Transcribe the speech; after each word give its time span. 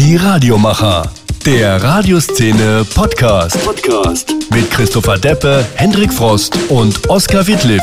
Die 0.00 0.16
Radiomacher. 0.16 1.02
Der 1.44 1.82
Radioszene 1.82 2.86
Podcast. 2.94 3.62
Podcast. 3.62 4.34
Mit 4.50 4.70
Christopher 4.70 5.18
Deppe, 5.18 5.62
Hendrik 5.74 6.10
Frost 6.10 6.58
und 6.70 7.10
Oskar 7.10 7.46
Wittliff. 7.46 7.82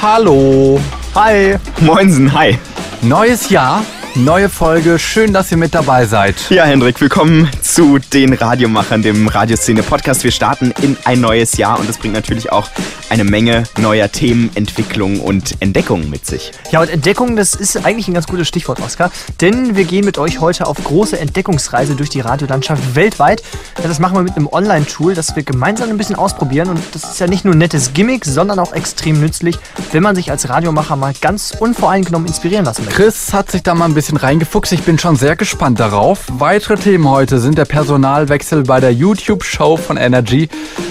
Hallo. 0.00 0.80
Hi. 1.14 1.56
Moinsen, 1.80 2.32
hi. 2.32 2.58
Neues 3.02 3.50
Jahr, 3.50 3.84
neue 4.14 4.48
Folge. 4.48 4.98
Schön, 4.98 5.34
dass 5.34 5.50
ihr 5.50 5.58
mit 5.58 5.74
dabei 5.74 6.06
seid. 6.06 6.48
Ja, 6.48 6.64
Hendrik, 6.64 6.98
willkommen 6.98 7.50
zu 7.74 7.98
den 7.98 8.32
Radiomachern, 8.34 9.02
dem 9.02 9.26
Radioszene-Podcast. 9.26 10.22
Wir 10.22 10.30
starten 10.30 10.72
in 10.80 10.96
ein 11.02 11.20
neues 11.20 11.56
Jahr 11.56 11.80
und 11.80 11.88
das 11.88 11.98
bringt 11.98 12.14
natürlich 12.14 12.52
auch 12.52 12.68
eine 13.10 13.24
Menge 13.24 13.64
neuer 13.78 14.12
Themen, 14.12 14.50
Entwicklungen 14.54 15.18
und 15.18 15.60
Entdeckungen 15.60 16.08
mit 16.08 16.24
sich. 16.24 16.52
Ja, 16.70 16.80
und 16.80 16.88
Entdeckungen, 16.88 17.34
das 17.34 17.56
ist 17.56 17.84
eigentlich 17.84 18.06
ein 18.06 18.14
ganz 18.14 18.28
gutes 18.28 18.46
Stichwort, 18.46 18.80
Oskar. 18.80 19.10
Denn 19.40 19.74
wir 19.74 19.84
gehen 19.86 20.04
mit 20.04 20.18
euch 20.18 20.40
heute 20.40 20.68
auf 20.68 20.76
große 20.84 21.18
Entdeckungsreise 21.18 21.96
durch 21.96 22.10
die 22.10 22.20
Radiolandschaft 22.20 22.94
weltweit. 22.94 23.42
Das 23.82 23.98
machen 23.98 24.14
wir 24.14 24.22
mit 24.22 24.36
einem 24.36 24.46
Online-Tool, 24.46 25.14
das 25.14 25.34
wir 25.34 25.42
gemeinsam 25.42 25.90
ein 25.90 25.96
bisschen 25.96 26.14
ausprobieren. 26.14 26.68
Und 26.68 26.80
das 26.92 27.02
ist 27.02 27.18
ja 27.18 27.26
nicht 27.26 27.44
nur 27.44 27.54
ein 27.54 27.58
nettes 27.58 27.92
Gimmick, 27.92 28.24
sondern 28.24 28.60
auch 28.60 28.72
extrem 28.72 29.20
nützlich, 29.20 29.58
wenn 29.90 30.04
man 30.04 30.14
sich 30.14 30.30
als 30.30 30.48
Radiomacher 30.48 30.94
mal 30.94 31.12
ganz 31.20 31.52
unvoreingenommen 31.58 32.28
inspirieren 32.28 32.64
lassen 32.66 32.84
möchte. 32.84 33.02
Chris 33.02 33.32
hat 33.32 33.50
sich 33.50 33.64
da 33.64 33.74
mal 33.74 33.86
ein 33.86 33.94
bisschen 33.94 34.16
reingefuchst. 34.16 34.72
Ich 34.72 34.82
bin 34.84 34.96
schon 34.96 35.16
sehr 35.16 35.34
gespannt 35.34 35.80
darauf. 35.80 36.20
Weitere 36.28 36.76
Themen 36.76 37.08
heute 37.08 37.40
sind 37.40 37.58
der 37.58 37.63
Personalwechsel 37.64 38.62
bei 38.62 38.80
der 38.80 38.92
YouTube-Show 38.92 39.76
von 39.76 39.96
Energy. 39.96 40.48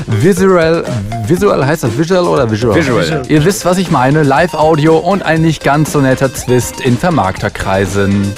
Visual, 0.08 0.84
Visual 1.28 1.66
heißt 1.66 1.84
das 1.84 1.98
Visual 1.98 2.26
oder 2.28 2.50
Visual? 2.50 2.76
Visual. 2.76 3.22
Ihr 3.28 3.46
wisst, 3.46 3.66
was 3.66 3.78
ich 3.78 3.92
meine. 3.92 4.24
Live-Audio 4.24 4.98
und 4.98 5.24
ein 5.24 5.42
nicht 5.42 5.64
ganz 5.64 5.92
so 5.94 6.02
netter 6.02 6.34
Twist 6.34 6.82
in 6.82 6.98
Vermarkterkreisen. 6.98 8.34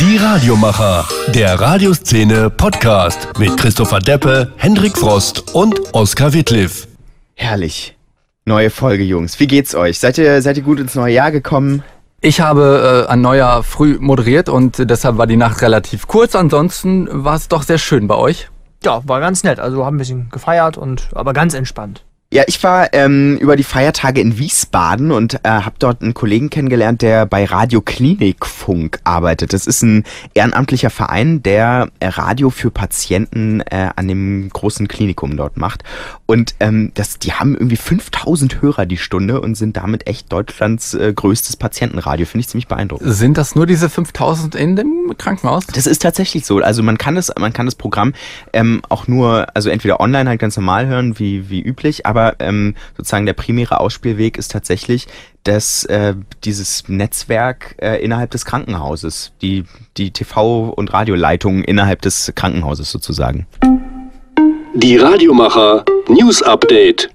Die 0.00 0.18
Radiomacher. 0.18 1.08
Der 1.28 1.58
Radioszene 1.58 2.50
Podcast. 2.50 3.28
Mit 3.38 3.56
Christopher 3.56 3.98
Deppe, 3.98 4.52
Hendrik 4.56 4.98
Frost 4.98 5.54
und 5.54 5.94
Oskar 5.94 6.32
Wittliff. 6.34 6.86
Herrlich. 7.34 7.96
Neue 8.44 8.70
Folge, 8.70 9.04
Jungs. 9.04 9.40
Wie 9.40 9.46
geht's 9.46 9.74
euch? 9.74 9.98
Seid 9.98 10.18
ihr, 10.18 10.40
seid 10.42 10.56
ihr 10.56 10.62
gut 10.62 10.80
ins 10.80 10.94
neue 10.94 11.14
Jahr 11.14 11.30
gekommen? 11.30 11.82
Ich 12.20 12.40
habe 12.40 13.04
äh, 13.06 13.10
ein 13.10 13.20
Neujahr 13.20 13.62
früh 13.62 13.98
moderiert 14.00 14.48
und 14.48 14.90
deshalb 14.90 15.18
war 15.18 15.26
die 15.26 15.36
Nacht 15.36 15.62
relativ 15.62 16.06
kurz. 16.06 16.34
Ansonsten 16.34 17.08
war 17.24 17.34
es 17.34 17.48
doch 17.48 17.62
sehr 17.62 17.78
schön 17.78 18.06
bei 18.06 18.16
euch. 18.16 18.48
Ja, 18.82 19.06
war 19.06 19.20
ganz 19.20 19.44
nett. 19.44 19.60
Also 19.60 19.84
haben 19.84 19.96
ein 19.96 19.98
bisschen 19.98 20.30
gefeiert 20.30 20.78
und 20.78 21.10
aber 21.14 21.32
ganz 21.32 21.54
entspannt. 21.54 22.04
Ja, 22.32 22.42
ich 22.48 22.60
war 22.64 22.92
ähm, 22.92 23.38
über 23.38 23.54
die 23.54 23.62
Feiertage 23.62 24.20
in 24.20 24.36
Wiesbaden 24.36 25.12
und 25.12 25.34
äh, 25.44 25.48
habe 25.48 25.76
dort 25.78 26.02
einen 26.02 26.12
Kollegen 26.12 26.50
kennengelernt, 26.50 27.00
der 27.00 27.24
bei 27.24 27.44
Radio 27.44 27.80
Klinikfunk 27.80 28.98
arbeitet. 29.04 29.52
Das 29.52 29.68
ist 29.68 29.82
ein 29.82 30.02
ehrenamtlicher 30.34 30.90
Verein, 30.90 31.44
der 31.44 31.88
äh, 32.00 32.08
Radio 32.08 32.50
für 32.50 32.72
Patienten 32.72 33.60
äh, 33.60 33.90
an 33.94 34.08
dem 34.08 34.48
großen 34.52 34.88
Klinikum 34.88 35.36
dort 35.36 35.56
macht. 35.56 35.84
Und 36.26 36.56
ähm, 36.58 36.90
das, 36.94 37.20
die 37.20 37.32
haben 37.32 37.54
irgendwie 37.54 37.76
5000 37.76 38.60
Hörer 38.60 38.86
die 38.86 38.96
Stunde 38.96 39.40
und 39.40 39.54
sind 39.54 39.76
damit 39.76 40.08
echt 40.08 40.32
Deutschlands 40.32 40.94
äh, 40.94 41.12
größtes 41.14 41.56
Patientenradio. 41.56 42.26
Finde 42.26 42.40
ich 42.40 42.48
ziemlich 42.48 42.66
beeindruckend. 42.66 43.14
Sind 43.14 43.38
das 43.38 43.54
nur 43.54 43.66
diese 43.66 43.88
5000 43.88 44.56
in 44.56 44.74
dem 44.74 45.14
Krankenhaus? 45.16 45.64
Das 45.68 45.86
ist 45.86 46.02
tatsächlich 46.02 46.44
so. 46.44 46.58
Also 46.58 46.82
man 46.82 46.98
kann 46.98 47.14
das, 47.14 47.32
man 47.38 47.52
kann 47.52 47.66
das 47.66 47.76
Programm 47.76 48.14
ähm, 48.52 48.82
auch 48.88 49.06
nur, 49.06 49.46
also 49.54 49.70
entweder 49.70 50.00
online 50.00 50.28
halt 50.28 50.40
ganz 50.40 50.56
normal 50.56 50.88
hören, 50.88 51.20
wie, 51.20 51.48
wie 51.48 51.62
üblich, 51.62 52.04
aber 52.04 52.15
ähm, 52.38 52.74
sozusagen 52.96 53.26
der 53.26 53.34
primäre 53.34 53.80
Ausspielweg 53.80 54.38
ist 54.38 54.52
tatsächlich 54.52 55.06
dass 55.46 55.84
äh, 55.84 56.14
dieses 56.44 56.88
Netzwerk 56.88 57.76
äh, 57.78 58.02
innerhalb 58.02 58.30
des 58.32 58.44
Krankenhauses, 58.44 59.32
die, 59.42 59.64
die 59.96 60.10
TV- 60.10 60.70
und 60.70 60.92
Radioleitungen 60.92 61.62
innerhalb 61.62 62.02
des 62.02 62.32
Krankenhauses 62.34 62.90
sozusagen. 62.90 63.46
Die 64.78 64.98
Radiomacher 64.98 65.86
News 66.06 66.42
Update. 66.42 67.08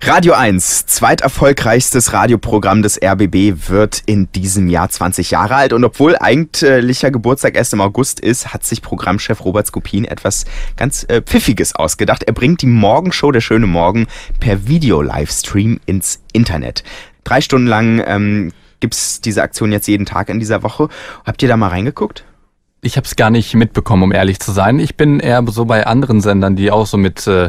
Radio 0.00 0.32
1, 0.32 0.86
zweiterfolgreichstes 0.86 2.14
Radioprogramm 2.14 2.80
des 2.80 2.98
RBB, 3.02 3.68
wird 3.68 4.02
in 4.06 4.32
diesem 4.32 4.66
Jahr 4.66 4.88
20 4.88 5.30
Jahre 5.30 5.56
alt. 5.56 5.74
Und 5.74 5.84
obwohl 5.84 6.16
eigentlicher 6.18 7.10
Geburtstag 7.10 7.54
erst 7.54 7.74
im 7.74 7.82
August 7.82 8.18
ist, 8.18 8.54
hat 8.54 8.64
sich 8.64 8.80
Programmchef 8.80 9.44
Robert 9.44 9.66
Skopin 9.66 10.06
etwas 10.06 10.46
ganz 10.78 11.04
äh, 11.10 11.20
Pfiffiges 11.20 11.76
ausgedacht. 11.76 12.22
Er 12.22 12.32
bringt 12.32 12.62
die 12.62 12.66
Morgenshow 12.66 13.30
Der 13.30 13.42
schöne 13.42 13.66
Morgen 13.66 14.06
per 14.40 14.66
Video-Livestream 14.66 15.80
ins 15.84 16.22
Internet. 16.32 16.82
Drei 17.24 17.42
Stunden 17.42 17.68
lang 17.68 18.02
ähm, 18.06 18.52
gibt's 18.80 19.20
diese 19.20 19.42
Aktion 19.42 19.70
jetzt 19.70 19.86
jeden 19.86 20.06
Tag 20.06 20.30
in 20.30 20.38
dieser 20.38 20.62
Woche. 20.62 20.88
Habt 21.26 21.42
ihr 21.42 21.48
da 21.48 21.58
mal 21.58 21.68
reingeguckt? 21.68 22.24
Ich 22.84 22.96
habe 22.96 23.06
es 23.06 23.14
gar 23.14 23.30
nicht 23.30 23.54
mitbekommen, 23.54 24.02
um 24.02 24.12
ehrlich 24.12 24.40
zu 24.40 24.50
sein. 24.50 24.80
Ich 24.80 24.96
bin 24.96 25.20
eher 25.20 25.40
so 25.46 25.66
bei 25.66 25.86
anderen 25.86 26.20
Sendern, 26.20 26.56
die 26.56 26.72
auch 26.72 26.84
so 26.84 26.96
mit 26.96 27.28
äh, 27.28 27.48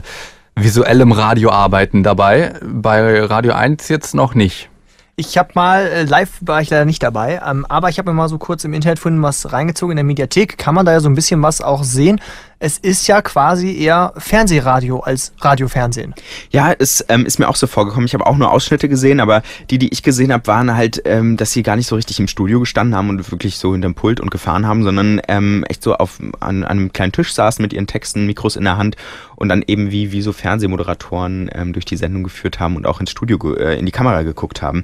visuellem 0.56 1.12
Radio 1.12 1.50
arbeiten 1.50 2.04
dabei. 2.04 2.54
Bei 2.64 3.24
Radio 3.24 3.54
1 3.54 3.90
jetzt 3.90 4.14
noch 4.14 4.36
nicht. 4.36 4.70
Ich 5.16 5.36
habe 5.40 5.50
mal, 5.56 5.88
äh, 5.88 6.04
live 6.04 6.38
war 6.42 6.62
ich 6.62 6.70
leider 6.70 6.86
nicht 6.86 7.02
dabei, 7.02 7.42
ähm, 7.44 7.66
aber 7.68 7.90
ich 7.90 7.98
habe 7.98 8.12
mir 8.12 8.16
mal 8.16 8.30
so 8.30 8.38
kurz 8.38 8.64
im 8.64 8.74
Internet 8.74 9.00
gefunden, 9.00 9.24
was 9.24 9.52
reingezogen. 9.52 9.94
In 9.94 9.98
der 9.98 10.04
Mediathek 10.04 10.60
kann 10.60 10.76
man 10.76 10.86
da 10.86 10.92
ja 10.92 11.00
so 11.00 11.10
ein 11.10 11.16
bisschen 11.16 11.42
was 11.42 11.62
auch 11.62 11.84
sehen. 11.84 12.22
Es 12.64 12.78
ist 12.78 13.08
ja 13.08 13.22
quasi 13.22 13.76
eher 13.78 14.14
Fernsehradio 14.16 15.02
als 15.02 15.34
Radiofernsehen. 15.42 16.16
Ja, 16.50 16.72
es 16.72 17.04
ähm, 17.10 17.26
ist 17.26 17.38
mir 17.38 17.50
auch 17.50 17.58
so 17.58 17.68
vorgekommen. 17.68 18.06
Ich 18.06 18.14
habe 18.14 18.26
auch 18.26 18.38
nur 18.38 18.54
Ausschnitte 18.54 18.88
gesehen, 18.88 19.20
aber 19.20 19.42
die, 19.70 19.78
die 19.78 19.90
ich 19.90 20.02
gesehen 20.02 20.32
habe, 20.32 20.48
waren 20.48 20.74
halt, 20.74 21.02
ähm, 21.04 21.36
dass 21.36 21.52
sie 21.52 21.62
gar 21.62 21.76
nicht 21.76 21.88
so 21.88 21.96
richtig 21.96 22.22
im 22.22 22.30
Studio 22.30 22.62
gestanden 22.62 22.96
haben 22.96 23.10
und 23.10 23.30
wirklich 23.34 23.58
so 23.58 23.74
hinterm 23.74 23.96
Pult 23.96 24.22
und 24.22 24.32
gefahren 24.32 24.66
haben, 24.66 24.84
sondern 24.84 25.20
ähm, 25.28 25.66
echt 25.68 25.84
so 25.84 25.96
auf 25.96 26.22
an, 26.40 26.64
an 26.64 26.64
einem 26.64 26.94
kleinen 26.94 27.12
Tisch 27.12 27.34
saßen 27.34 27.62
mit 27.62 27.74
ihren 27.74 27.86
Texten, 27.86 28.26
Mikros 28.26 28.56
in 28.56 28.64
der 28.64 28.78
Hand 28.78 28.96
und 29.36 29.50
dann 29.50 29.62
eben 29.68 29.92
wie, 29.92 30.14
wie 30.14 30.22
so 30.22 30.32
Fernsehmoderatoren 30.32 31.50
ähm, 31.54 31.74
durch 31.74 31.84
die 31.84 31.98
Sendung 31.98 32.24
geführt 32.24 32.62
haben 32.62 32.78
und 32.78 32.88
auch 32.88 33.02
ins 33.02 33.12
Studio, 33.12 33.56
äh, 33.56 33.78
in 33.78 33.86
die 33.86 33.92
Kamera 33.92 34.22
geguckt 34.22 34.62
haben. 34.62 34.84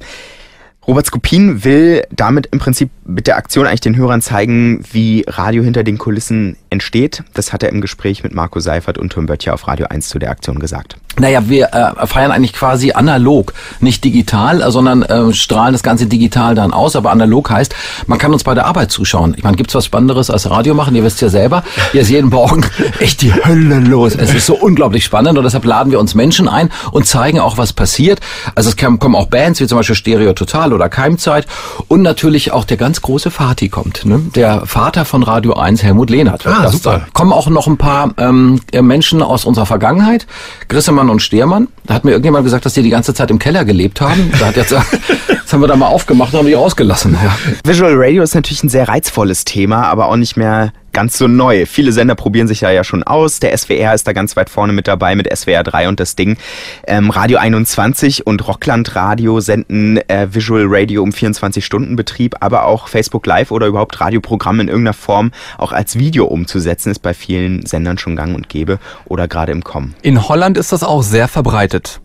Robert 0.85 1.05
Skopin 1.05 1.63
will 1.63 2.03
damit 2.09 2.47
im 2.47 2.59
Prinzip 2.59 2.89
mit 3.05 3.27
der 3.27 3.37
Aktion 3.37 3.67
eigentlich 3.67 3.79
den 3.79 3.95
Hörern 3.95 4.21
zeigen, 4.21 4.83
wie 4.91 5.23
Radio 5.27 5.63
hinter 5.63 5.83
den 5.83 5.97
Kulissen 5.97 6.57
entsteht. 6.69 7.23
Das 7.33 7.53
hat 7.53 7.63
er 7.63 7.69
im 7.69 7.81
Gespräch 7.81 8.23
mit 8.23 8.33
Marco 8.33 8.59
Seifert 8.59 8.97
und 8.97 9.11
Tom 9.11 9.25
Böttcher 9.25 9.53
auf 9.53 9.67
Radio 9.67 9.87
1 9.87 10.09
zu 10.09 10.19
der 10.19 10.31
Aktion 10.31 10.59
gesagt. 10.59 10.97
Naja, 11.17 11.49
wir 11.49 11.73
äh, 11.73 12.07
feiern 12.07 12.31
eigentlich 12.31 12.53
quasi 12.53 12.93
analog, 12.93 13.53
nicht 13.81 14.03
digital, 14.03 14.61
äh, 14.61 14.71
sondern 14.71 15.03
äh, 15.03 15.33
strahlen 15.33 15.73
das 15.73 15.83
Ganze 15.83 16.05
digital 16.05 16.55
dann 16.55 16.71
aus. 16.71 16.95
Aber 16.95 17.11
analog 17.11 17.49
heißt, 17.49 17.75
man 18.07 18.19
kann 18.19 18.31
uns 18.31 18.43
bei 18.43 18.53
der 18.53 18.67
Arbeit 18.67 18.91
zuschauen. 18.91 19.33
Ich 19.35 19.43
meine, 19.43 19.57
gibt's 19.57 19.75
was 19.75 19.85
Spannenderes 19.85 20.29
als 20.29 20.49
Radio 20.49 20.73
machen? 20.73 20.95
Ihr 20.95 21.03
wisst 21.03 21.21
ja 21.21 21.29
selber, 21.29 21.63
hier 21.91 22.01
ist 22.01 22.09
jeden 22.09 22.29
Morgen 22.29 22.65
echt 22.99 23.21
die 23.21 23.33
Hölle 23.33 23.79
los. 23.79 24.15
Es 24.15 24.33
ist 24.33 24.45
so 24.45 24.55
unglaublich 24.55 25.03
spannend 25.03 25.37
und 25.37 25.43
deshalb 25.43 25.65
laden 25.65 25.91
wir 25.91 25.99
uns 25.99 26.15
Menschen 26.15 26.47
ein 26.47 26.69
und 26.91 27.05
zeigen 27.05 27.39
auch, 27.39 27.57
was 27.57 27.73
passiert. 27.73 28.19
Also 28.55 28.69
es 28.69 28.77
kommen 28.77 29.15
auch 29.15 29.27
Bands 29.27 29.59
wie 29.59 29.67
zum 29.67 29.77
Beispiel 29.77 29.95
Stereo 29.95 30.33
Total 30.33 30.71
oder 30.71 30.87
Keimzeit 30.87 31.47
und 31.87 32.01
natürlich 32.01 32.51
auch 32.53 32.63
der 32.63 32.77
ganz 32.77 33.01
große 33.01 33.31
Vati 33.31 33.67
kommt. 33.67 34.05
Ne? 34.05 34.21
Der 34.35 34.65
Vater 34.65 35.03
von 35.03 35.23
Radio 35.23 35.53
1, 35.53 35.83
Helmut 35.83 36.09
Lehnert. 36.09 36.45
wird 36.45 36.58
Ah, 36.59 36.63
Gast 36.63 36.83
super. 36.83 36.99
sein. 36.99 37.07
Kommen 37.13 37.33
auch 37.33 37.49
noch 37.49 37.67
ein 37.67 37.77
paar 37.77 38.13
ähm, 38.17 38.59
Menschen 38.73 39.21
aus 39.21 39.45
unserer 39.45 39.65
Vergangenheit. 39.65 40.27
Grissemann 40.67 41.09
und 41.09 41.21
Stehrmann. 41.21 41.67
Da 41.85 41.93
hat 41.95 42.05
mir 42.05 42.11
irgendjemand 42.11 42.43
gesagt, 42.43 42.65
dass 42.65 42.73
die 42.73 42.83
die 42.83 42.89
ganze 42.89 43.13
Zeit 43.13 43.31
im 43.31 43.39
Keller 43.39 43.65
gelebt 43.65 44.01
haben. 44.01 44.31
Da 44.39 44.47
hat 44.47 44.55
jetzt, 44.55 44.71
jetzt 45.27 45.53
haben 45.53 45.61
wir 45.61 45.67
da 45.67 45.75
mal 45.75 45.87
aufgemacht 45.87 46.33
und 46.33 46.39
haben 46.39 46.47
die 46.47 46.53
rausgelassen. 46.53 47.17
Ja. 47.21 47.35
Visual 47.63 47.93
Radio 47.95 48.23
ist 48.23 48.35
natürlich 48.35 48.63
ein 48.63 48.69
sehr 48.69 48.87
reizvolles 48.87 49.45
Thema, 49.45 49.83
aber 49.87 50.07
auch 50.07 50.15
nicht 50.15 50.37
mehr 50.37 50.71
ganz 50.93 51.17
so 51.17 51.27
neu. 51.27 51.65
Viele 51.65 51.91
Sender 51.91 52.15
probieren 52.15 52.47
sich 52.47 52.61
ja 52.61 52.71
ja 52.71 52.83
schon 52.83 53.03
aus. 53.03 53.39
Der 53.39 53.57
SWR 53.57 53.93
ist 53.93 54.07
da 54.07 54.13
ganz 54.13 54.35
weit 54.35 54.49
vorne 54.49 54.73
mit 54.73 54.87
dabei 54.87 55.15
mit 55.15 55.35
SWR 55.35 55.63
3 55.63 55.87
und 55.87 55.99
das 55.99 56.15
Ding. 56.15 56.37
Ähm, 56.87 57.09
Radio 57.09 57.37
21 57.37 58.25
und 58.27 58.47
Rockland 58.47 58.95
Radio 58.95 59.39
senden 59.39 59.97
äh, 60.09 60.27
Visual 60.31 60.65
Radio 60.67 61.03
um 61.03 61.11
24 61.11 61.65
Stunden 61.65 61.95
Betrieb, 61.95 62.35
aber 62.39 62.65
auch 62.65 62.87
Facebook 62.87 63.25
Live 63.25 63.51
oder 63.51 63.67
überhaupt 63.67 63.99
Radioprogramme 63.99 64.63
in 64.63 64.67
irgendeiner 64.67 64.93
Form 64.93 65.31
auch 65.57 65.71
als 65.71 65.97
Video 65.97 66.25
umzusetzen, 66.25 66.91
ist 66.91 66.99
bei 66.99 67.13
vielen 67.13 67.65
Sendern 67.65 67.97
schon 67.97 68.15
gang 68.15 68.35
und 68.35 68.49
gäbe 68.49 68.79
oder 69.05 69.27
gerade 69.27 69.51
im 69.51 69.63
Kommen. 69.63 69.95
In 70.01 70.27
Holland 70.27 70.57
ist 70.57 70.71
das 70.71 70.83
auch 70.83 71.03
sehr 71.03 71.27
verbreitet. 71.27 72.01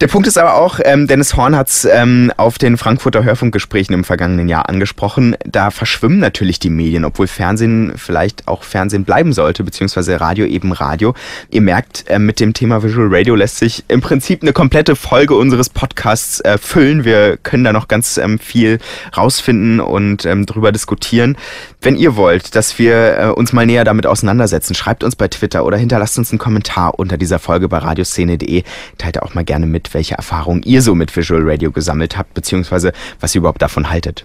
Der 0.00 0.06
Punkt 0.06 0.28
ist 0.28 0.38
aber 0.38 0.54
auch, 0.54 0.78
ähm, 0.84 1.08
Dennis 1.08 1.34
Horn 1.34 1.56
hat 1.56 1.70
es 1.70 1.84
ähm, 1.84 2.32
auf 2.36 2.56
den 2.56 2.76
Frankfurter 2.76 3.24
Hörfunkgesprächen 3.24 3.92
im 3.96 4.04
vergangenen 4.04 4.48
Jahr 4.48 4.68
angesprochen, 4.68 5.36
da 5.44 5.72
verschwimmen 5.72 6.20
natürlich 6.20 6.60
die 6.60 6.70
Medien, 6.70 7.04
obwohl 7.04 7.26
Fernsehen 7.26 7.94
vielleicht 7.96 8.46
auch 8.46 8.62
Fernsehen 8.62 9.02
bleiben 9.04 9.32
sollte, 9.32 9.64
beziehungsweise 9.64 10.20
Radio 10.20 10.46
eben 10.46 10.70
Radio. 10.70 11.14
Ihr 11.50 11.62
merkt, 11.62 12.04
äh, 12.08 12.20
mit 12.20 12.38
dem 12.38 12.54
Thema 12.54 12.84
Visual 12.84 13.08
Radio 13.10 13.34
lässt 13.34 13.58
sich 13.58 13.82
im 13.88 14.00
Prinzip 14.00 14.42
eine 14.42 14.52
komplette 14.52 14.94
Folge 14.94 15.34
unseres 15.34 15.68
Podcasts 15.68 16.38
äh, 16.42 16.58
füllen. 16.58 17.04
Wir 17.04 17.36
können 17.36 17.64
da 17.64 17.72
noch 17.72 17.88
ganz 17.88 18.18
ähm, 18.18 18.38
viel 18.38 18.78
rausfinden 19.16 19.80
und 19.80 20.24
ähm, 20.26 20.46
drüber 20.46 20.70
diskutieren. 20.70 21.36
Wenn 21.80 21.96
ihr 21.96 22.14
wollt, 22.14 22.54
dass 22.54 22.78
wir 22.78 23.18
äh, 23.18 23.26
uns 23.30 23.52
mal 23.52 23.66
näher 23.66 23.82
damit 23.82 24.06
auseinandersetzen, 24.06 24.76
schreibt 24.76 25.02
uns 25.02 25.16
bei 25.16 25.26
Twitter 25.26 25.64
oder 25.64 25.76
hinterlasst 25.76 26.18
uns 26.18 26.30
einen 26.30 26.38
Kommentar 26.38 27.00
unter 27.00 27.16
dieser 27.16 27.40
Folge 27.40 27.68
bei 27.68 27.78
radioszene.de. 27.78 28.62
Teilt 28.96 29.20
auch 29.20 29.34
mal 29.34 29.44
gerne 29.44 29.66
mit, 29.66 29.87
welche 29.94 30.14
Erfahrungen 30.14 30.62
ihr 30.62 30.82
so 30.82 30.94
mit 30.94 31.16
Visual 31.16 31.42
Radio 31.42 31.70
gesammelt 31.70 32.16
habt, 32.16 32.34
beziehungsweise 32.34 32.92
was 33.20 33.34
ihr 33.34 33.40
überhaupt 33.40 33.62
davon 33.62 33.90
haltet. 33.90 34.24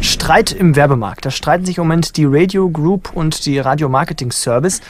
Streit 0.00 0.52
im 0.52 0.74
Werbemarkt. 0.74 1.24
Da 1.24 1.30
streiten 1.30 1.64
sich 1.64 1.78
im 1.78 1.84
Moment 1.84 2.16
die 2.16 2.24
Radio 2.24 2.68
Group 2.68 3.12
und 3.14 3.46
die 3.46 3.58
Radio 3.58 3.88
Marketing 3.88 4.32
Service. 4.32 4.80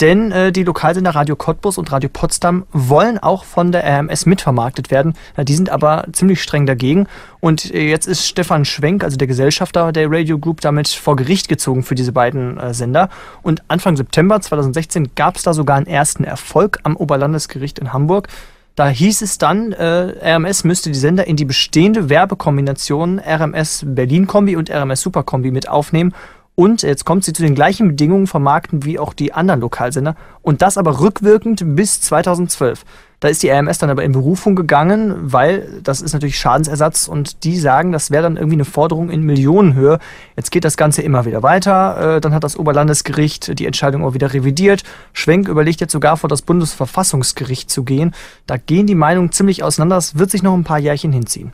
Denn 0.00 0.30
äh, 0.30 0.52
die 0.52 0.62
Lokalsender 0.62 1.14
Radio 1.14 1.34
Cottbus 1.34 1.76
und 1.76 1.90
Radio 1.90 2.08
Potsdam 2.12 2.66
wollen 2.72 3.18
auch 3.18 3.44
von 3.44 3.72
der 3.72 3.84
RMS 3.84 4.26
mitvermarktet 4.26 4.92
werden. 4.92 5.14
Ja, 5.36 5.42
die 5.42 5.54
sind 5.54 5.70
aber 5.70 6.06
ziemlich 6.12 6.40
streng 6.40 6.66
dagegen. 6.66 7.08
Und 7.40 7.74
äh, 7.74 7.88
jetzt 7.88 8.06
ist 8.06 8.26
Stefan 8.26 8.64
Schwenk, 8.64 9.02
also 9.02 9.16
der 9.16 9.26
Gesellschafter 9.26 9.90
der 9.90 10.10
Radio 10.10 10.38
Group, 10.38 10.60
damit 10.60 10.88
vor 10.88 11.16
Gericht 11.16 11.48
gezogen 11.48 11.82
für 11.82 11.96
diese 11.96 12.12
beiden 12.12 12.58
äh, 12.58 12.74
Sender. 12.74 13.08
Und 13.42 13.62
Anfang 13.66 13.96
September 13.96 14.40
2016 14.40 15.14
gab 15.16 15.36
es 15.36 15.42
da 15.42 15.52
sogar 15.52 15.76
einen 15.76 15.86
ersten 15.86 16.22
Erfolg 16.22 16.78
am 16.84 16.96
Oberlandesgericht 16.96 17.80
in 17.80 17.92
Hamburg. 17.92 18.28
Da 18.78 18.88
hieß 18.88 19.22
es 19.22 19.38
dann, 19.38 19.72
äh, 19.72 20.34
RMS 20.36 20.62
müsste 20.62 20.92
die 20.92 20.98
Sender 21.00 21.26
in 21.26 21.34
die 21.34 21.44
bestehende 21.44 22.08
Werbekombination 22.08 23.18
RMS 23.18 23.82
Berlin 23.84 24.28
Kombi 24.28 24.54
und 24.54 24.70
RMS 24.70 25.00
Super 25.00 25.24
Kombi 25.24 25.50
mit 25.50 25.68
aufnehmen 25.68 26.14
und 26.58 26.82
jetzt 26.82 27.04
kommt 27.04 27.22
sie 27.22 27.32
zu 27.32 27.42
den 27.42 27.54
gleichen 27.54 27.86
Bedingungen 27.86 28.26
vermarkten 28.26 28.84
wie 28.84 28.98
auch 28.98 29.12
die 29.12 29.32
anderen 29.32 29.60
Lokalsender 29.60 30.16
und 30.42 30.60
das 30.60 30.76
aber 30.76 30.98
rückwirkend 30.98 31.62
bis 31.76 32.00
2012. 32.00 32.84
Da 33.20 33.28
ist 33.28 33.44
die 33.44 33.48
RMS 33.48 33.78
dann 33.78 33.90
aber 33.90 34.02
in 34.02 34.10
Berufung 34.10 34.56
gegangen, 34.56 35.14
weil 35.20 35.80
das 35.84 36.00
ist 36.00 36.14
natürlich 36.14 36.36
Schadensersatz 36.36 37.06
und 37.06 37.44
die 37.44 37.60
sagen, 37.60 37.92
das 37.92 38.10
wäre 38.10 38.24
dann 38.24 38.36
irgendwie 38.36 38.56
eine 38.56 38.64
Forderung 38.64 39.08
in 39.08 39.22
Millionenhöhe. 39.22 40.00
Jetzt 40.36 40.50
geht 40.50 40.64
das 40.64 40.76
Ganze 40.76 41.02
immer 41.02 41.24
wieder 41.26 41.44
weiter. 41.44 42.16
Äh, 42.16 42.20
dann 42.20 42.34
hat 42.34 42.42
das 42.42 42.56
Oberlandesgericht 42.56 43.56
die 43.56 43.66
Entscheidung 43.66 44.04
auch 44.04 44.14
wieder 44.14 44.34
revidiert. 44.34 44.82
Schwenk 45.12 45.46
überlegt 45.46 45.80
jetzt 45.80 45.92
sogar 45.92 46.16
vor 46.16 46.28
das 46.28 46.42
Bundesverfassungsgericht 46.42 47.70
zu 47.70 47.84
gehen. 47.84 48.16
Da 48.48 48.56
gehen 48.56 48.88
die 48.88 48.96
Meinungen 48.96 49.30
ziemlich 49.30 49.62
auseinander. 49.62 49.94
Das 49.94 50.18
wird 50.18 50.32
sich 50.32 50.42
noch 50.42 50.54
ein 50.54 50.64
paar 50.64 50.80
Jährchen 50.80 51.12
hinziehen. 51.12 51.52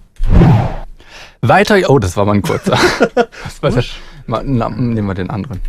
Weiter, 1.42 1.76
oh, 1.88 1.98
das 1.98 2.16
war 2.16 2.24
mal 2.24 2.36
ein 2.36 2.42
kurzer. 2.42 2.78
Nehmen 4.26 5.06
wir 5.06 5.14
den 5.14 5.30
anderen. 5.30 5.60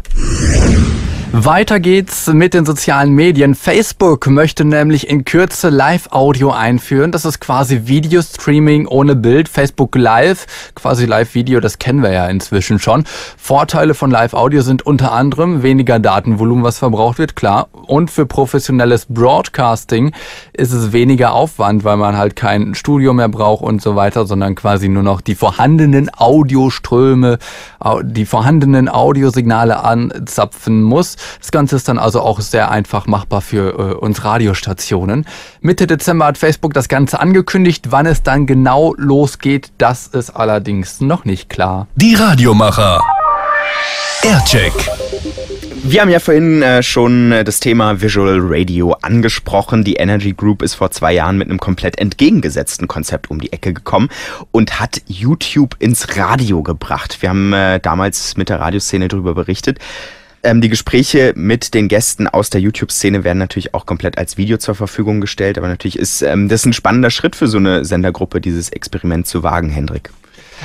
Weiter 1.37 1.81
geht's 1.81 2.27
mit 2.27 2.53
den 2.53 2.65
sozialen 2.65 3.11
Medien. 3.11 3.55
Facebook 3.55 4.27
möchte 4.27 4.63
nämlich 4.63 5.09
in 5.09 5.25
Kürze 5.25 5.67
Live-Audio 5.67 6.51
einführen. 6.51 7.11
Das 7.11 7.25
ist 7.25 7.41
quasi 7.41 7.87
Videostreaming 7.87 8.87
ohne 8.87 9.17
Bild. 9.17 9.49
Facebook 9.49 9.95
Live, 9.95 10.71
quasi 10.75 11.05
Live-Video, 11.05 11.59
das 11.59 11.77
kennen 11.77 12.01
wir 12.03 12.13
ja 12.13 12.27
inzwischen 12.27 12.79
schon. 12.79 13.03
Vorteile 13.37 13.95
von 13.95 14.11
Live-Audio 14.11 14.61
sind 14.61 14.85
unter 14.85 15.11
anderem 15.11 15.61
weniger 15.61 15.99
Datenvolumen, 15.99 16.63
was 16.63 16.79
verbraucht 16.79 17.17
wird, 17.17 17.35
klar. 17.35 17.67
Und 17.73 18.11
für 18.11 18.25
professionelles 18.25 19.05
Broadcasting 19.09 20.13
ist 20.53 20.71
es 20.71 20.93
weniger 20.93 21.33
Aufwand, 21.33 21.83
weil 21.83 21.97
man 21.97 22.15
halt 22.15 22.37
kein 22.37 22.75
Studio 22.75 23.11
mehr 23.11 23.27
braucht 23.27 23.61
und 23.61 23.81
so 23.81 23.97
weiter, 23.97 24.25
sondern 24.25 24.55
quasi 24.55 24.87
nur 24.87 25.03
noch 25.03 25.19
die 25.19 25.35
vorhandenen 25.35 26.09
Audioströme, 26.15 27.39
die 28.03 28.25
vorhandenen 28.25 28.87
Audiosignale 28.87 29.83
anzapfen 29.83 30.81
muss. 30.81 31.17
Das 31.39 31.51
Ganze 31.51 31.75
ist 31.75 31.87
dann 31.87 31.97
also 31.97 32.21
auch 32.21 32.41
sehr 32.41 32.71
einfach 32.71 33.07
machbar 33.07 33.41
für 33.41 33.77
äh, 33.77 33.93
uns 33.95 34.23
Radiostationen. 34.23 35.25
Mitte 35.61 35.87
Dezember 35.87 36.25
hat 36.25 36.37
Facebook 36.37 36.73
das 36.73 36.87
Ganze 36.87 37.19
angekündigt. 37.19 37.87
Wann 37.89 38.05
es 38.05 38.23
dann 38.23 38.45
genau 38.45 38.93
losgeht, 38.97 39.71
das 39.77 40.07
ist 40.07 40.31
allerdings 40.31 41.01
noch 41.01 41.25
nicht 41.25 41.49
klar. 41.49 41.87
Die 41.95 42.15
Radiomacher. 42.15 43.01
Aircheck. 44.23 44.73
Wir 45.87 46.01
haben 46.01 46.09
ja 46.09 46.19
vorhin 46.19 46.63
äh, 46.63 46.81
schon 46.81 47.31
äh, 47.31 47.43
das 47.43 47.59
Thema 47.59 48.01
Visual 48.01 48.39
Radio 48.41 48.93
angesprochen. 49.03 49.83
Die 49.83 49.97
Energy 49.97 50.33
Group 50.33 50.63
ist 50.63 50.73
vor 50.73 50.89
zwei 50.89 51.13
Jahren 51.13 51.37
mit 51.37 51.47
einem 51.47 51.59
komplett 51.59 51.99
entgegengesetzten 51.99 52.87
Konzept 52.87 53.29
um 53.29 53.39
die 53.39 53.53
Ecke 53.53 53.71
gekommen 53.71 54.09
und 54.49 54.79
hat 54.79 55.03
YouTube 55.05 55.75
ins 55.77 56.17
Radio 56.17 56.63
gebracht. 56.63 57.21
Wir 57.21 57.29
haben 57.29 57.53
äh, 57.53 57.79
damals 57.79 58.35
mit 58.35 58.49
der 58.49 58.61
Radioszene 58.61 59.09
darüber 59.09 59.35
berichtet. 59.35 59.77
Ähm, 60.45 60.61
die 60.61 60.69
Gespräche 60.69 61.33
mit 61.35 61.73
den 61.73 61.87
Gästen 61.87 62.27
aus 62.27 62.51
der 62.51 62.61
YouTube-Szene 62.61 63.23
werden 63.23 63.39
natürlich 63.39 63.73
auch 63.73 63.87
komplett 63.87 64.19
als 64.19 64.37
Video 64.37 64.57
zur 64.57 64.75
Verfügung 64.75 65.19
gestellt. 65.19 65.57
Aber 65.57 65.67
natürlich 65.67 65.97
ist 65.97 66.21
ähm, 66.21 66.49
das 66.49 66.65
ein 66.65 66.73
spannender 66.73 67.09
Schritt 67.09 67.35
für 67.35 67.47
so 67.47 67.57
eine 67.57 67.83
Sendergruppe, 67.83 68.41
dieses 68.41 68.69
Experiment 68.69 69.25
zu 69.25 69.41
wagen, 69.41 69.71
Hendrik. 69.71 70.11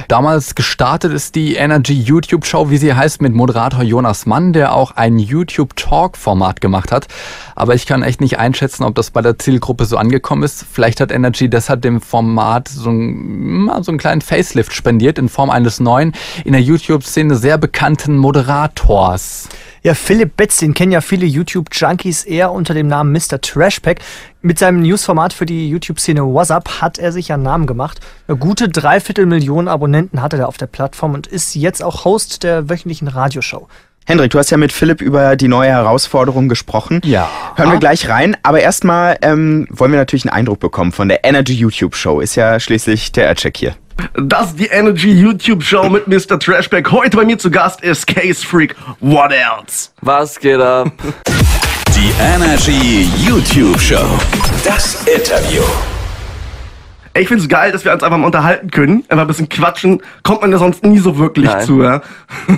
Damals 0.06 0.54
gestartet 0.54 1.12
ist 1.12 1.34
die 1.34 1.54
Energy 1.54 1.94
YouTube 1.94 2.44
Show, 2.44 2.70
wie 2.70 2.76
sie 2.76 2.94
heißt, 2.94 3.22
mit 3.22 3.34
Moderator 3.34 3.82
Jonas 3.82 4.26
Mann, 4.26 4.52
der 4.52 4.74
auch 4.74 4.92
ein 4.92 5.18
YouTube 5.18 5.74
Talk 5.76 6.16
Format 6.16 6.60
gemacht 6.60 6.92
hat. 6.92 7.06
Aber 7.54 7.74
ich 7.74 7.86
kann 7.86 8.02
echt 8.02 8.20
nicht 8.20 8.38
einschätzen, 8.38 8.84
ob 8.84 8.94
das 8.94 9.10
bei 9.10 9.22
der 9.22 9.38
Zielgruppe 9.38 9.86
so 9.86 9.96
angekommen 9.96 10.42
ist. 10.42 10.64
Vielleicht 10.70 11.00
hat 11.00 11.10
Energy 11.10 11.48
deshalb 11.48 11.82
dem 11.82 12.02
Format 12.02 12.68
so, 12.68 12.90
ein, 12.90 13.70
so 13.80 13.90
einen 13.90 13.98
kleinen 13.98 14.20
Facelift 14.20 14.74
spendiert 14.74 15.18
in 15.18 15.30
Form 15.30 15.48
eines 15.48 15.80
neuen, 15.80 16.12
in 16.44 16.52
der 16.52 16.62
YouTube-Szene 16.62 17.36
sehr 17.36 17.56
bekannten 17.56 18.16
Moderators. 18.16 19.48
Ja, 19.82 19.94
Philipp 19.94 20.36
Betz, 20.36 20.58
den 20.58 20.74
kennen 20.74 20.92
ja 20.92 21.00
viele 21.00 21.24
YouTube-Junkies 21.24 22.24
eher 22.24 22.52
unter 22.52 22.74
dem 22.74 22.86
Namen 22.86 23.12
Mr. 23.12 23.40
Trashpack. 23.40 24.00
Mit 24.42 24.58
seinem 24.58 24.82
Newsformat 24.82 25.32
für 25.32 25.46
die 25.46 25.70
YouTube-Szene 25.70 26.22
WhatsApp 26.22 26.82
hat 26.82 26.98
er 26.98 27.12
sich 27.12 27.32
einen 27.32 27.44
Namen 27.44 27.66
gemacht. 27.66 27.98
Eine 28.28 28.36
gute 28.36 28.68
dreiviertel 28.68 29.24
Millionen 29.24 29.68
Abonnenten 29.68 30.20
hatte 30.20 30.36
er 30.36 30.48
auf 30.48 30.58
der 30.58 30.66
Plattform 30.66 31.14
und 31.14 31.26
ist 31.26 31.54
jetzt 31.54 31.82
auch 31.82 32.04
Host 32.04 32.42
der 32.42 32.68
wöchentlichen 32.68 33.08
Radioshow. 33.08 33.68
Hendrik, 34.04 34.32
du 34.32 34.38
hast 34.38 34.50
ja 34.50 34.58
mit 34.58 34.72
Philipp 34.72 35.00
über 35.00 35.36
die 35.36 35.48
neue 35.48 35.70
Herausforderung 35.70 36.50
gesprochen. 36.50 37.00
Ja. 37.04 37.30
Hören 37.56 37.72
wir 37.72 37.78
gleich 37.78 38.08
rein. 38.08 38.36
Aber 38.42 38.60
erstmal 38.60 39.16
ähm, 39.22 39.66
wollen 39.70 39.92
wir 39.92 39.98
natürlich 39.98 40.24
einen 40.24 40.34
Eindruck 40.34 40.60
bekommen 40.60 40.92
von 40.92 41.08
der 41.08 41.24
Energy 41.24 41.54
YouTube 41.54 41.94
Show. 41.94 42.20
Ist 42.20 42.34
ja 42.34 42.60
schließlich 42.60 43.12
der 43.12 43.28
Aircheck 43.28 43.56
hier. 43.56 43.76
Das 44.14 44.50
ist 44.50 44.61
die 44.61 44.67
Energy 44.67 45.12
YouTube 45.12 45.62
Show 45.62 45.88
mit 45.88 46.06
Mr. 46.06 46.38
Trashback. 46.38 46.91
Heute 46.91 47.17
bei 47.17 47.25
mir 47.25 47.38
zu 47.38 47.50
Gast 47.50 47.81
ist 47.82 48.06
Case 48.06 48.47
Freak. 48.47 48.75
What 49.00 49.32
else? 49.32 49.91
Was 50.02 50.38
geht 50.38 50.61
ab? 50.61 50.93
Die 51.94 52.12
Energy 52.20 53.08
YouTube 53.19 53.79
Show. 53.81 54.06
Das 54.64 55.05
Interview. 55.06 55.62
Ich 57.14 57.29
find's 57.29 57.49
geil, 57.49 57.73
dass 57.73 57.85
wir 57.85 57.93
uns 57.93 58.02
einfach 58.02 58.17
mal 58.17 58.26
unterhalten 58.26 58.70
können. 58.70 59.05
Einfach 59.08 59.25
ein 59.25 59.26
bisschen 59.26 59.49
quatschen. 59.49 60.00
Kommt 60.23 60.41
man 60.43 60.52
ja 60.52 60.58
sonst 60.58 60.85
nie 60.85 60.99
so 60.99 61.19
wirklich 61.19 61.47
Nein. 61.47 61.67
zu, 61.67 61.82
ja? 61.82 62.00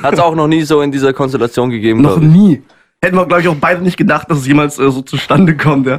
Hat's 0.02 0.20
auch 0.20 0.34
noch 0.34 0.46
nie 0.46 0.62
so 0.62 0.82
in 0.82 0.92
dieser 0.92 1.12
Konstellation 1.12 1.70
gegeben, 1.70 2.02
Noch 2.02 2.18
nie. 2.18 2.62
Hätten 3.04 3.16
wir, 3.16 3.26
glaube 3.26 3.42
ich, 3.42 3.48
auch 3.48 3.56
beide 3.56 3.82
nicht 3.82 3.96
gedacht, 3.96 4.30
dass 4.30 4.38
es 4.38 4.46
jemals 4.46 4.78
äh, 4.78 4.88
so 4.88 5.02
zustande 5.02 5.56
kommt, 5.56 5.88
ja. 5.88 5.98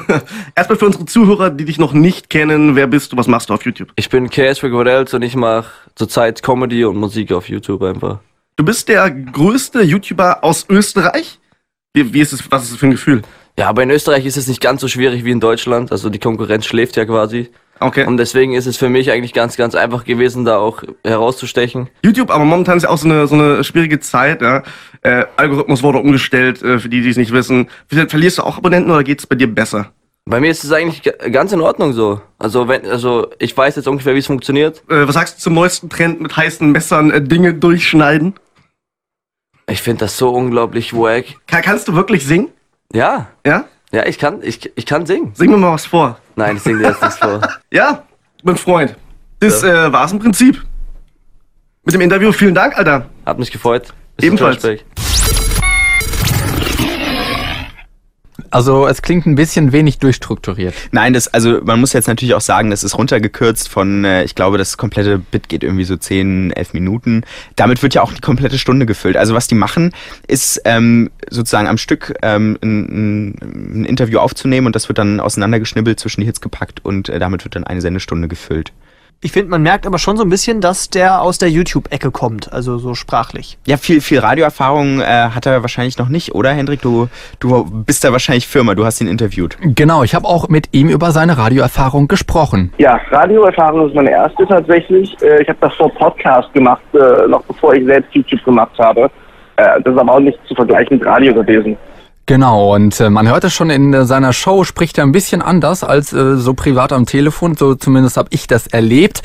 Erstmal 0.56 0.78
für 0.78 0.86
unsere 0.86 1.04
Zuhörer, 1.04 1.50
die 1.50 1.66
dich 1.66 1.78
noch 1.78 1.92
nicht 1.92 2.30
kennen, 2.30 2.74
wer 2.74 2.86
bist 2.86 3.12
du, 3.12 3.18
was 3.18 3.26
machst 3.26 3.50
du 3.50 3.54
auf 3.54 3.66
YouTube? 3.66 3.92
Ich 3.96 4.08
bin 4.08 4.30
KS 4.30 4.60
für 4.60 4.70
Gorels 4.70 5.12
und 5.12 5.20
ich 5.20 5.36
mache 5.36 5.70
zurzeit 5.94 6.42
Comedy 6.42 6.86
und 6.86 6.96
Musik 6.96 7.32
auf 7.32 7.50
YouTube 7.50 7.82
einfach. 7.82 8.20
Du 8.56 8.64
bist 8.64 8.88
der 8.88 9.10
größte 9.10 9.82
YouTuber 9.82 10.42
aus 10.42 10.64
Österreich? 10.70 11.38
Wie, 11.92 12.14
wie 12.14 12.20
ist 12.20 12.32
es, 12.32 12.50
was 12.50 12.64
ist 12.64 12.70
es 12.70 12.76
für 12.78 12.86
ein 12.86 12.92
Gefühl? 12.92 13.20
Ja, 13.58 13.68
aber 13.68 13.82
in 13.82 13.90
Österreich 13.90 14.24
ist 14.24 14.38
es 14.38 14.48
nicht 14.48 14.62
ganz 14.62 14.80
so 14.80 14.88
schwierig 14.88 15.24
wie 15.24 15.32
in 15.32 15.40
Deutschland. 15.40 15.92
Also 15.92 16.08
die 16.08 16.18
Konkurrenz 16.18 16.64
schläft 16.64 16.96
ja 16.96 17.04
quasi. 17.04 17.50
Okay. 17.80 18.06
Und 18.06 18.16
deswegen 18.16 18.54
ist 18.54 18.66
es 18.66 18.76
für 18.76 18.88
mich 18.88 19.10
eigentlich 19.10 19.32
ganz, 19.32 19.56
ganz 19.56 19.74
einfach 19.74 20.04
gewesen, 20.04 20.44
da 20.44 20.58
auch 20.58 20.82
herauszustechen. 21.04 21.88
YouTube, 22.04 22.30
aber 22.30 22.44
momentan 22.44 22.76
ist 22.76 22.84
ja 22.84 22.90
auch 22.90 22.98
so 22.98 23.08
eine, 23.08 23.26
so 23.26 23.34
eine 23.34 23.64
schwierige 23.64 24.00
Zeit. 24.00 24.42
Ja. 24.42 24.62
Äh, 25.02 25.26
Algorithmus 25.36 25.82
wurde 25.82 25.98
umgestellt, 25.98 26.62
äh, 26.62 26.78
für 26.78 26.88
die, 26.88 27.02
die 27.02 27.10
es 27.10 27.16
nicht 27.16 27.32
wissen. 27.32 27.68
Verlierst 27.88 28.38
du 28.38 28.42
auch 28.42 28.58
Abonnenten 28.58 28.90
oder 28.90 29.04
geht 29.04 29.20
es 29.20 29.26
bei 29.26 29.36
dir 29.36 29.52
besser? 29.52 29.92
Bei 30.24 30.40
mir 30.40 30.50
ist 30.50 30.62
es 30.62 30.72
eigentlich 30.72 31.02
ganz 31.32 31.52
in 31.52 31.60
Ordnung 31.62 31.94
so. 31.94 32.20
Also 32.38 32.68
wenn, 32.68 32.84
also 32.84 33.30
ich 33.38 33.56
weiß 33.56 33.76
jetzt 33.76 33.88
ungefähr, 33.88 34.14
wie 34.14 34.18
es 34.18 34.26
funktioniert. 34.26 34.82
Äh, 34.90 35.08
was 35.08 35.14
sagst 35.14 35.38
du 35.38 35.42
zum 35.42 35.54
neuesten 35.54 35.88
Trend 35.88 36.20
mit 36.20 36.36
heißen 36.36 36.70
Messern 36.70 37.10
äh, 37.10 37.22
Dinge 37.22 37.54
durchschneiden? 37.54 38.34
Ich 39.70 39.82
finde 39.82 40.00
das 40.00 40.18
so 40.18 40.30
unglaublich 40.30 40.92
wack. 40.94 41.24
Ka 41.46 41.60
kannst 41.62 41.88
du 41.88 41.94
wirklich 41.94 42.26
singen? 42.26 42.48
Ja, 42.92 43.28
Ja? 43.46 43.64
Ja, 43.92 44.06
ich 44.06 44.18
kann, 44.18 44.40
ich, 44.42 44.70
ich 44.76 44.86
kann 44.86 45.06
singen. 45.06 45.32
Sing 45.34 45.50
mir 45.50 45.56
mal 45.56 45.72
was 45.72 45.86
vor. 45.86 46.18
Nein, 46.36 46.56
ich 46.56 46.62
singe 46.62 46.78
dir 46.78 46.88
jetzt 46.88 47.02
nichts 47.02 47.18
vor. 47.18 47.40
Ja, 47.70 48.04
mein 48.42 48.56
Freund. 48.56 48.96
Das 49.40 49.62
äh, 49.62 49.92
war's 49.92 50.12
im 50.12 50.18
Prinzip. 50.18 50.64
Mit 51.84 51.94
dem 51.94 52.00
Interview. 52.00 52.32
Vielen 52.32 52.54
Dank, 52.54 52.76
Alter. 52.76 53.06
Hat 53.24 53.38
mich 53.38 53.50
gefreut. 53.50 53.94
Bis 54.16 54.26
Ebenfalls. 54.26 54.62
Also 58.50 58.86
es 58.86 59.02
klingt 59.02 59.26
ein 59.26 59.34
bisschen 59.34 59.72
wenig 59.72 59.98
durchstrukturiert. 59.98 60.74
Nein, 60.90 61.12
das, 61.12 61.28
also 61.28 61.60
man 61.62 61.80
muss 61.80 61.92
jetzt 61.92 62.08
natürlich 62.08 62.34
auch 62.34 62.40
sagen, 62.40 62.70
das 62.70 62.84
ist 62.84 62.96
runtergekürzt 62.96 63.68
von, 63.68 64.04
äh, 64.04 64.24
ich 64.24 64.34
glaube, 64.34 64.58
das 64.58 64.76
komplette 64.76 65.18
Bit 65.18 65.48
geht 65.48 65.64
irgendwie 65.64 65.84
so 65.84 65.96
10, 65.96 66.52
11 66.52 66.72
Minuten. 66.72 67.24
Damit 67.56 67.82
wird 67.82 67.94
ja 67.94 68.02
auch 68.02 68.12
die 68.12 68.20
komplette 68.20 68.58
Stunde 68.58 68.86
gefüllt. 68.86 69.16
Also 69.16 69.34
was 69.34 69.48
die 69.48 69.54
machen, 69.54 69.92
ist 70.26 70.62
ähm, 70.64 71.10
sozusagen 71.28 71.68
am 71.68 71.78
Stück 71.78 72.14
ähm, 72.22 72.58
ein, 72.62 73.34
ein, 73.34 73.84
Interview 73.84 74.18
aufzunehmen 74.18 74.66
und 74.66 74.76
das 74.76 74.88
wird 74.88 74.98
dann 74.98 75.20
auseinandergeschnibbelt, 75.20 75.98
zwischen 75.98 76.20
die 76.20 76.26
Hits 76.26 76.40
gepackt 76.40 76.84
und 76.84 77.08
äh, 77.08 77.18
damit 77.18 77.44
wird 77.44 77.56
dann 77.56 77.64
eine 77.64 77.80
Sendestunde 77.80 78.28
gefüllt. 78.28 78.72
Ich 79.20 79.32
finde, 79.32 79.50
man 79.50 79.62
merkt 79.64 79.84
aber 79.84 79.98
schon 79.98 80.16
so 80.16 80.22
ein 80.22 80.30
bisschen, 80.30 80.60
dass 80.60 80.90
der 80.90 81.20
aus 81.22 81.38
der 81.38 81.50
YouTube-Ecke 81.50 82.12
kommt, 82.12 82.52
also 82.52 82.78
so 82.78 82.94
sprachlich. 82.94 83.58
Ja, 83.66 83.76
viel, 83.76 84.00
viel 84.00 84.20
Radioerfahrung 84.20 85.00
äh, 85.00 85.04
hat 85.04 85.44
er 85.44 85.60
wahrscheinlich 85.62 85.98
noch 85.98 86.08
nicht, 86.08 86.36
oder 86.36 86.50
Hendrik? 86.50 86.82
Du, 86.82 87.08
du 87.40 87.64
bist 87.84 88.04
da 88.04 88.12
wahrscheinlich 88.12 88.46
Firma, 88.46 88.76
du 88.76 88.84
hast 88.84 89.00
ihn 89.00 89.08
interviewt. 89.08 89.56
Genau, 89.60 90.04
ich 90.04 90.14
habe 90.14 90.24
auch 90.24 90.48
mit 90.48 90.68
ihm 90.70 90.88
über 90.88 91.10
seine 91.10 91.36
Radioerfahrung 91.36 92.06
gesprochen. 92.06 92.72
Ja, 92.78 93.00
Radioerfahrung 93.10 93.88
ist 93.88 93.94
meine 93.96 94.10
erste 94.12 94.46
tatsächlich. 94.46 95.16
Äh, 95.20 95.42
Ich 95.42 95.48
habe 95.48 95.58
davor 95.62 95.92
Podcast 95.94 96.52
gemacht, 96.52 96.82
äh, 96.92 97.26
noch 97.26 97.42
bevor 97.42 97.74
ich 97.74 97.84
selbst 97.86 98.14
YouTube 98.14 98.44
gemacht 98.44 98.78
habe. 98.78 99.10
Äh, 99.56 99.80
Das 99.82 99.94
ist 99.94 99.98
aber 100.00 100.12
auch 100.12 100.20
nicht 100.20 100.38
zu 100.46 100.54
vergleichen 100.54 100.96
mit 100.98 101.04
Radio 101.06 101.34
gewesen. 101.34 101.76
Genau, 102.28 102.74
und 102.74 103.00
äh, 103.00 103.08
man 103.08 103.26
hört 103.26 103.44
es 103.44 103.54
schon 103.54 103.70
in 103.70 103.94
äh, 103.94 104.04
seiner 104.04 104.34
Show, 104.34 104.62
spricht 104.62 104.98
er 104.98 105.04
ein 105.04 105.12
bisschen 105.12 105.40
anders 105.40 105.82
als 105.82 106.12
äh, 106.12 106.36
so 106.36 106.52
privat 106.52 106.92
am 106.92 107.06
Telefon, 107.06 107.54
so 107.54 107.74
zumindest 107.74 108.18
habe 108.18 108.28
ich 108.32 108.46
das 108.46 108.66
erlebt. 108.66 109.22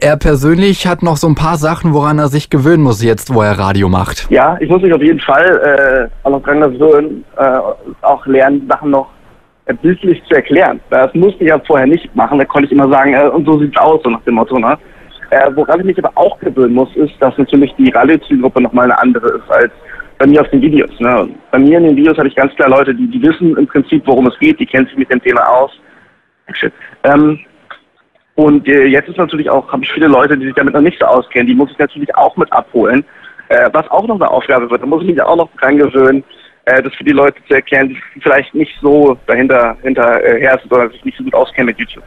Er 0.00 0.16
persönlich 0.16 0.86
hat 0.86 1.02
noch 1.02 1.18
so 1.18 1.28
ein 1.28 1.34
paar 1.34 1.58
Sachen, 1.58 1.92
woran 1.92 2.18
er 2.18 2.28
sich 2.28 2.48
gewöhnen 2.48 2.82
muss 2.82 3.04
jetzt, 3.04 3.34
wo 3.34 3.42
er 3.42 3.58
Radio 3.58 3.90
macht. 3.90 4.30
Ja, 4.30 4.56
ich 4.60 4.70
muss 4.70 4.80
mich 4.80 4.94
auf 4.94 5.02
jeden 5.02 5.20
Fall 5.20 6.08
äh, 6.10 6.26
auch 6.26 6.30
noch 6.30 6.42
gewöhnen, 6.42 7.22
äh, 7.36 7.58
auch 8.00 8.24
lernen, 8.24 8.66
Sachen 8.66 8.92
noch 8.92 9.08
äh, 9.66 9.74
bildlich 9.74 10.22
zu 10.26 10.34
erklären. 10.34 10.80
Das 10.88 11.12
musste 11.12 11.44
ich 11.44 11.50
ja 11.50 11.60
vorher 11.66 11.86
nicht 11.86 12.16
machen. 12.16 12.38
Da 12.38 12.46
konnte 12.46 12.64
ich 12.64 12.72
immer 12.72 12.90
sagen, 12.90 13.12
äh, 13.12 13.28
und 13.28 13.44
so 13.44 13.58
sieht's 13.58 13.76
aus, 13.76 14.00
so 14.02 14.08
nach 14.08 14.22
dem 14.22 14.36
Motto. 14.36 14.58
Ne? 14.58 14.78
Äh, 15.28 15.50
woran 15.54 15.80
ich 15.80 15.84
mich 15.84 15.98
aber 16.02 16.12
auch 16.14 16.38
gewöhnen 16.38 16.72
muss, 16.72 16.88
ist, 16.96 17.12
dass 17.20 17.36
natürlich 17.36 17.74
die 17.76 17.90
Radiozielgruppe 17.90 18.62
nochmal 18.62 18.84
eine 18.84 18.98
andere 18.98 19.36
ist 19.36 19.50
als 19.50 19.70
bei 20.18 20.26
mir 20.26 20.40
auf 20.40 20.50
den 20.50 20.60
Videos. 20.60 20.90
Ne? 20.98 21.28
Bei 21.50 21.58
mir 21.58 21.78
in 21.78 21.84
den 21.84 21.96
Videos 21.96 22.18
habe 22.18 22.28
ich 22.28 22.34
ganz 22.34 22.54
klar 22.56 22.68
Leute, 22.68 22.94
die, 22.94 23.06
die 23.08 23.22
wissen 23.22 23.56
im 23.56 23.66
Prinzip, 23.66 24.02
worum 24.06 24.26
es 24.26 24.38
geht, 24.38 24.58
die 24.60 24.66
kennen 24.66 24.86
sich 24.86 24.96
mit 24.96 25.10
dem 25.12 25.22
Thema 25.22 25.48
aus. 25.48 25.70
Ähm, 27.04 27.38
und 28.34 28.66
äh, 28.68 28.86
jetzt 28.86 29.08
ist 29.08 29.18
natürlich 29.18 29.50
auch, 29.50 29.70
habe 29.72 29.82
ich 29.82 29.92
viele 29.92 30.08
Leute, 30.08 30.36
die 30.36 30.46
sich 30.46 30.54
damit 30.54 30.74
noch 30.74 30.80
nicht 30.80 30.98
so 30.98 31.06
auskennen, 31.06 31.46
die 31.46 31.54
muss 31.54 31.70
ich 31.70 31.78
natürlich 31.78 32.14
auch 32.16 32.36
mit 32.36 32.52
abholen. 32.52 33.04
Äh, 33.48 33.70
was 33.72 33.90
auch 33.90 34.06
noch 34.06 34.16
eine 34.16 34.30
Aufgabe 34.30 34.70
wird, 34.70 34.82
da 34.82 34.86
muss 34.86 35.02
ich 35.02 35.08
mich 35.08 35.22
auch 35.22 35.36
noch 35.36 35.50
dran 35.56 35.78
gewöhnen, 35.78 36.24
äh, 36.64 36.82
das 36.82 36.94
für 36.94 37.04
die 37.04 37.12
Leute 37.12 37.36
zu 37.46 37.54
erklären, 37.54 37.88
die 37.88 38.20
vielleicht 38.20 38.54
nicht 38.54 38.72
so 38.80 39.18
dahinter 39.26 39.76
hinterher 39.82 40.58
sind 40.58 40.72
oder 40.72 40.90
sich 40.90 41.04
nicht 41.04 41.16
so 41.16 41.24
gut 41.24 41.34
auskennen 41.34 41.66
mit 41.66 41.78
YouTube. 41.78 42.04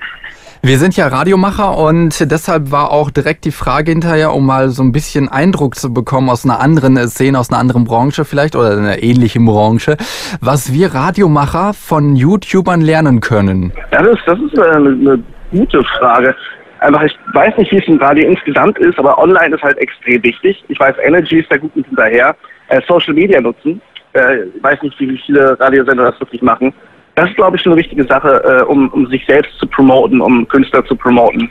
Wir 0.64 0.78
sind 0.78 0.96
ja 0.96 1.08
Radiomacher 1.08 1.76
und 1.76 2.32
deshalb 2.32 2.72
war 2.72 2.92
auch 2.92 3.10
direkt 3.10 3.46
die 3.46 3.52
Frage 3.52 3.94
hinterher, 3.94 4.32
um 4.32 4.46
mal 4.46 4.70
so 4.70 4.84
ein 4.84 4.92
bisschen 4.92 5.28
Eindruck 5.28 5.74
zu 5.74 5.92
bekommen 5.92 6.30
aus 6.30 6.46
einer 6.46 6.60
anderen 6.60 6.98
Szene, 7.08 7.40
aus 7.40 7.50
einer 7.50 7.60
anderen 7.60 7.84
Branche 7.84 8.26
vielleicht 8.26 8.56
oder 8.56 8.78
einer 8.78 9.02
ähnlichen 9.02 9.44
Branche, 9.44 9.98
was 10.40 10.72
wir 10.72 10.94
Radiomacher 10.94 11.74
von 11.74 12.16
YouTubern 12.16 12.80
lernen 12.82 13.22
können. 13.22 13.74
Das 13.90 14.06
ist, 14.06 14.20
das 14.28 14.38
ist 14.40 14.60
eine, 14.60 14.90
eine 14.90 15.24
gute 15.50 15.84
Frage. 15.98 16.36
Einfach, 16.82 17.02
ich 17.02 17.18
weiß 17.34 17.58
nicht, 17.58 17.72
wie 17.72 17.78
es 17.78 17.88
im 17.88 17.98
Radio 17.98 18.30
insgesamt 18.30 18.78
ist, 18.78 19.00
aber 19.00 19.18
online 19.18 19.56
ist 19.56 19.64
halt 19.64 19.80
extrem 19.80 20.22
wichtig. 20.22 20.64
Ich 20.68 20.80
weiß, 20.80 20.94
Energy 21.04 21.40
ist 21.40 21.52
da 21.52 21.58
gut 21.58 21.76
mit 21.76 21.88
hinterher. 21.88 22.36
Äh, 22.68 22.82
Social 22.88 23.16
Media 23.16 23.42
nutzen. 23.42 23.82
Äh, 24.14 24.44
ich 24.56 24.64
weiß 24.64 24.80
nicht, 24.84 25.00
wie 25.00 25.20
viele 25.26 25.60
Radiosender 25.60 26.12
das 26.12 26.20
wirklich 26.20 26.44
machen. 26.44 26.72
Das 27.16 27.30
ist, 27.30 27.36
glaube 27.36 27.58
ich, 27.58 27.64
schon 27.64 27.74
eine 27.74 27.82
wichtige 27.82 28.06
Sache, 28.06 28.44
äh, 28.44 28.64
um, 28.64 28.90
um 28.90 29.08
sich 29.08 29.26
selbst 29.26 29.58
zu 29.60 29.68
promoten, 29.68 30.22
um 30.22 30.48
Künstler 30.48 30.86
zu 30.86 30.96
promoten. 30.96 31.50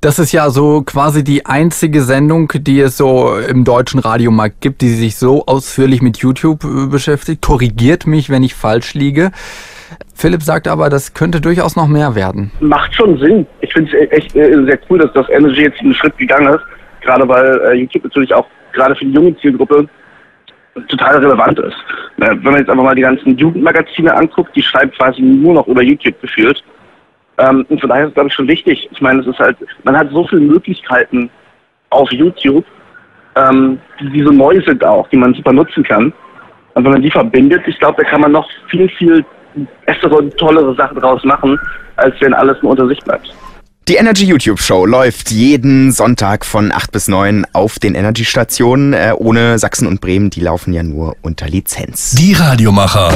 Das 0.00 0.18
ist 0.18 0.32
ja 0.32 0.50
so 0.50 0.82
quasi 0.82 1.24
die 1.24 1.46
einzige 1.46 2.02
Sendung, 2.02 2.52
die 2.54 2.78
es 2.80 2.98
so 2.98 3.38
im 3.38 3.64
deutschen 3.64 4.00
Radiomarkt 4.00 4.60
gibt, 4.60 4.82
die 4.82 4.90
sich 4.90 5.16
so 5.16 5.46
ausführlich 5.46 6.02
mit 6.02 6.18
YouTube 6.18 6.62
äh, 6.64 6.86
beschäftigt. 6.88 7.42
Korrigiert 7.42 8.06
mich, 8.06 8.28
wenn 8.28 8.42
ich 8.42 8.54
falsch 8.54 8.94
liege. 8.94 9.30
Philipp 10.14 10.42
sagt 10.42 10.68
aber, 10.68 10.90
das 10.90 11.14
könnte 11.14 11.40
durchaus 11.40 11.74
noch 11.74 11.88
mehr 11.88 12.14
werden. 12.14 12.50
Macht 12.60 12.94
schon 12.94 13.18
Sinn. 13.18 13.46
Ich 13.62 13.72
finde 13.72 13.96
es 13.96 14.10
echt 14.12 14.36
äh, 14.36 14.62
sehr 14.64 14.78
cool, 14.90 14.98
dass 14.98 15.12
das 15.14 15.28
Energy 15.30 15.62
jetzt 15.62 15.80
einen 15.80 15.94
Schritt 15.94 16.16
gegangen 16.18 16.54
ist. 16.54 16.62
Gerade 17.00 17.26
weil 17.26 17.74
YouTube 17.74 18.04
natürlich 18.04 18.34
auch 18.34 18.46
gerade 18.74 18.94
für 18.94 19.04
die 19.06 19.12
junge 19.12 19.36
Zielgruppe 19.38 19.88
total 20.88 21.18
relevant 21.18 21.58
ist. 21.58 21.76
Wenn 22.16 22.42
man 22.42 22.56
jetzt 22.56 22.70
einfach 22.70 22.84
mal 22.84 22.94
die 22.94 23.02
ganzen 23.02 23.36
Jugendmagazine 23.36 24.14
anguckt, 24.14 24.54
die 24.56 24.62
schreiben 24.62 24.92
quasi 24.92 25.22
nur 25.22 25.54
noch 25.54 25.66
über 25.66 25.82
YouTube 25.82 26.20
geführt. 26.20 26.62
Ähm, 27.38 27.66
und 27.68 27.80
von 27.80 27.88
daher 27.88 28.04
ist 28.04 28.08
es, 28.10 28.14
glaube 28.14 28.28
ich, 28.28 28.34
schon 28.34 28.48
wichtig. 28.48 28.88
Ich 28.92 29.00
meine, 29.00 29.20
es 29.20 29.26
ist 29.26 29.38
halt, 29.38 29.56
man 29.82 29.96
hat 29.96 30.10
so 30.10 30.26
viele 30.26 30.42
Möglichkeiten 30.42 31.30
auf 31.90 32.10
YouTube, 32.12 32.64
ähm, 33.36 33.80
die, 34.00 34.10
diese 34.10 34.32
neu 34.32 34.60
sind 34.64 34.84
auch, 34.84 35.08
die 35.08 35.16
man 35.16 35.34
super 35.34 35.52
nutzen 35.52 35.82
kann. 35.82 36.12
Und 36.74 36.84
wenn 36.84 36.92
man 36.92 37.02
die 37.02 37.10
verbindet, 37.10 37.62
ich 37.66 37.78
glaube, 37.78 38.02
da 38.02 38.08
kann 38.08 38.20
man 38.20 38.32
noch 38.32 38.48
viel, 38.68 38.88
viel 38.90 39.24
bessere 39.86 40.16
und 40.16 40.36
tollere 40.36 40.74
Sachen 40.74 40.98
draus 40.98 41.22
machen, 41.24 41.58
als 41.96 42.14
wenn 42.20 42.34
alles 42.34 42.60
nur 42.62 42.72
unter 42.72 42.88
sich 42.88 42.98
bleibt. 43.00 43.32
Die 43.88 43.96
Energy 43.96 44.24
YouTube 44.24 44.60
Show 44.60 44.86
läuft 44.86 45.30
jeden 45.30 45.92
Sonntag 45.92 46.46
von 46.46 46.72
8 46.72 46.90
bis 46.90 47.06
9 47.06 47.44
auf 47.52 47.78
den 47.78 47.94
Energy 47.94 48.24
Stationen. 48.24 48.94
Äh, 48.94 49.12
ohne 49.18 49.58
Sachsen 49.58 49.86
und 49.86 50.00
Bremen, 50.00 50.30
die 50.30 50.40
laufen 50.40 50.72
ja 50.72 50.82
nur 50.82 51.16
unter 51.20 51.46
Lizenz. 51.48 52.12
Die 52.12 52.32
Radiomacher. 52.32 53.12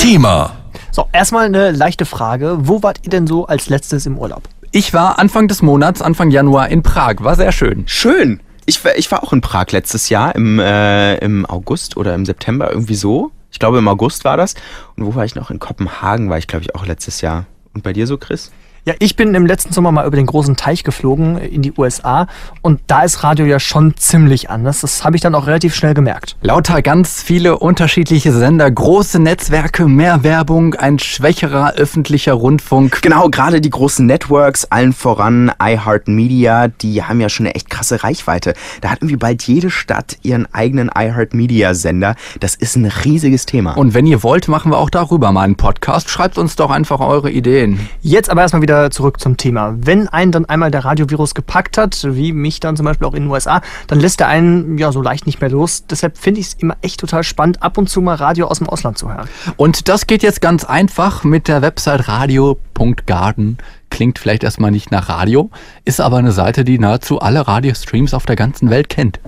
Thema. 0.00 0.52
So, 0.92 1.08
erstmal 1.12 1.46
eine 1.46 1.72
leichte 1.72 2.04
Frage. 2.06 2.58
Wo 2.60 2.84
wart 2.84 3.00
ihr 3.02 3.10
denn 3.10 3.26
so 3.26 3.46
als 3.46 3.68
letztes 3.68 4.06
im 4.06 4.18
Urlaub? 4.18 4.44
Ich 4.70 4.94
war 4.94 5.18
Anfang 5.18 5.48
des 5.48 5.62
Monats, 5.62 6.00
Anfang 6.00 6.30
Januar 6.30 6.68
in 6.68 6.84
Prag. 6.84 7.16
War 7.18 7.34
sehr 7.34 7.50
schön. 7.50 7.82
Schön. 7.88 8.38
Ich, 8.66 8.84
war- 8.84 8.96
ich 8.96 9.10
war 9.10 9.24
auch 9.24 9.32
in 9.32 9.40
Prag 9.40 9.66
letztes 9.72 10.10
Jahr 10.10 10.32
im, 10.36 10.60
äh, 10.60 11.16
im 11.16 11.44
August 11.44 11.96
oder 11.96 12.14
im 12.14 12.24
September, 12.24 12.70
irgendwie 12.70 12.94
so. 12.94 13.32
Ich 13.50 13.58
glaube, 13.58 13.78
im 13.78 13.88
August 13.88 14.24
war 14.24 14.36
das. 14.36 14.54
Und 14.94 15.06
wo 15.06 15.16
war 15.16 15.24
ich 15.24 15.34
noch? 15.34 15.50
In 15.50 15.58
Kopenhagen 15.58 16.30
war 16.30 16.38
ich, 16.38 16.46
glaube 16.46 16.62
ich, 16.64 16.76
auch 16.76 16.86
letztes 16.86 17.20
Jahr. 17.20 17.46
Und 17.74 17.82
bei 17.82 17.92
dir 17.92 18.06
so, 18.06 18.16
Chris? 18.16 18.52
Ja, 18.88 18.94
ich 19.00 19.16
bin 19.16 19.34
im 19.34 19.44
letzten 19.44 19.74
Sommer 19.74 19.92
mal 19.92 20.06
über 20.06 20.16
den 20.16 20.24
großen 20.24 20.56
Teich 20.56 20.82
geflogen 20.82 21.36
äh, 21.36 21.46
in 21.48 21.60
die 21.60 21.74
USA 21.76 22.26
und 22.62 22.80
da 22.86 23.02
ist 23.02 23.22
Radio 23.22 23.44
ja 23.44 23.60
schon 23.60 23.94
ziemlich 23.98 24.48
anders. 24.48 24.80
Das 24.80 25.04
habe 25.04 25.14
ich 25.14 25.20
dann 25.20 25.34
auch 25.34 25.46
relativ 25.46 25.74
schnell 25.74 25.92
gemerkt. 25.92 26.36
Lauter 26.40 26.80
ganz 26.80 27.22
viele 27.22 27.58
unterschiedliche 27.58 28.32
Sender, 28.32 28.70
große 28.70 29.18
Netzwerke, 29.18 29.86
mehr 29.88 30.24
Werbung, 30.24 30.72
ein 30.72 30.98
schwächerer 30.98 31.74
öffentlicher 31.74 32.32
Rundfunk. 32.32 33.02
Genau, 33.02 33.28
gerade 33.28 33.60
die 33.60 33.68
großen 33.68 34.06
Networks, 34.06 34.64
allen 34.64 34.94
voran 34.94 35.52
iHeartMedia, 35.62 36.68
die 36.68 37.02
haben 37.02 37.20
ja 37.20 37.28
schon 37.28 37.44
eine 37.44 37.56
echt 37.56 37.68
krasse 37.68 38.02
Reichweite. 38.02 38.54
Da 38.80 38.88
hat 38.88 39.02
irgendwie 39.02 39.16
bald 39.16 39.42
jede 39.42 39.68
Stadt 39.68 40.16
ihren 40.22 40.46
eigenen 40.54 40.90
iHeartMedia-Sender. 40.96 42.14
Das 42.40 42.54
ist 42.54 42.74
ein 42.76 42.86
riesiges 42.86 43.44
Thema. 43.44 43.76
Und 43.76 43.92
wenn 43.92 44.06
ihr 44.06 44.22
wollt, 44.22 44.48
machen 44.48 44.72
wir 44.72 44.78
auch 44.78 44.88
darüber 44.88 45.30
mal 45.30 45.42
einen 45.42 45.56
Podcast. 45.56 46.08
Schreibt 46.08 46.38
uns 46.38 46.56
doch 46.56 46.70
einfach 46.70 47.00
eure 47.00 47.30
Ideen. 47.30 47.86
Jetzt 48.00 48.30
aber 48.30 48.40
erstmal 48.40 48.62
wieder 48.62 48.77
zurück 48.90 49.20
zum 49.20 49.36
Thema. 49.36 49.74
Wenn 49.78 50.08
einen 50.08 50.32
dann 50.32 50.46
einmal 50.46 50.70
der 50.70 50.84
Radiovirus 50.84 51.34
gepackt 51.34 51.78
hat, 51.78 52.06
wie 52.08 52.32
mich 52.32 52.60
dann 52.60 52.76
zum 52.76 52.86
Beispiel 52.86 53.06
auch 53.06 53.14
in 53.14 53.24
den 53.24 53.30
USA, 53.30 53.60
dann 53.86 54.00
lässt 54.00 54.20
er 54.20 54.28
einen 54.28 54.78
ja 54.78 54.92
so 54.92 55.02
leicht 55.02 55.26
nicht 55.26 55.40
mehr 55.40 55.50
los. 55.50 55.84
Deshalb 55.86 56.16
finde 56.16 56.40
ich 56.40 56.46
es 56.46 56.54
immer 56.54 56.76
echt 56.82 57.00
total 57.00 57.24
spannend, 57.24 57.62
ab 57.62 57.78
und 57.78 57.88
zu 57.88 58.00
mal 58.00 58.14
Radio 58.14 58.46
aus 58.46 58.58
dem 58.58 58.68
Ausland 58.68 58.98
zu 58.98 59.12
hören. 59.12 59.28
Und 59.56 59.88
das 59.88 60.06
geht 60.06 60.22
jetzt 60.22 60.40
ganz 60.40 60.64
einfach 60.64 61.24
mit 61.24 61.48
der 61.48 61.62
Website 61.62 62.08
radio.garden. 62.08 63.58
Klingt 63.90 64.18
vielleicht 64.18 64.44
erstmal 64.44 64.70
nicht 64.70 64.90
nach 64.90 65.08
Radio, 65.08 65.50
ist 65.84 66.00
aber 66.00 66.18
eine 66.18 66.32
Seite, 66.32 66.64
die 66.64 66.78
nahezu 66.78 67.20
alle 67.20 67.46
Radiostreams 67.48 68.14
auf 68.14 68.26
der 68.26 68.36
ganzen 68.36 68.70
Welt 68.70 68.88
kennt. 68.88 69.20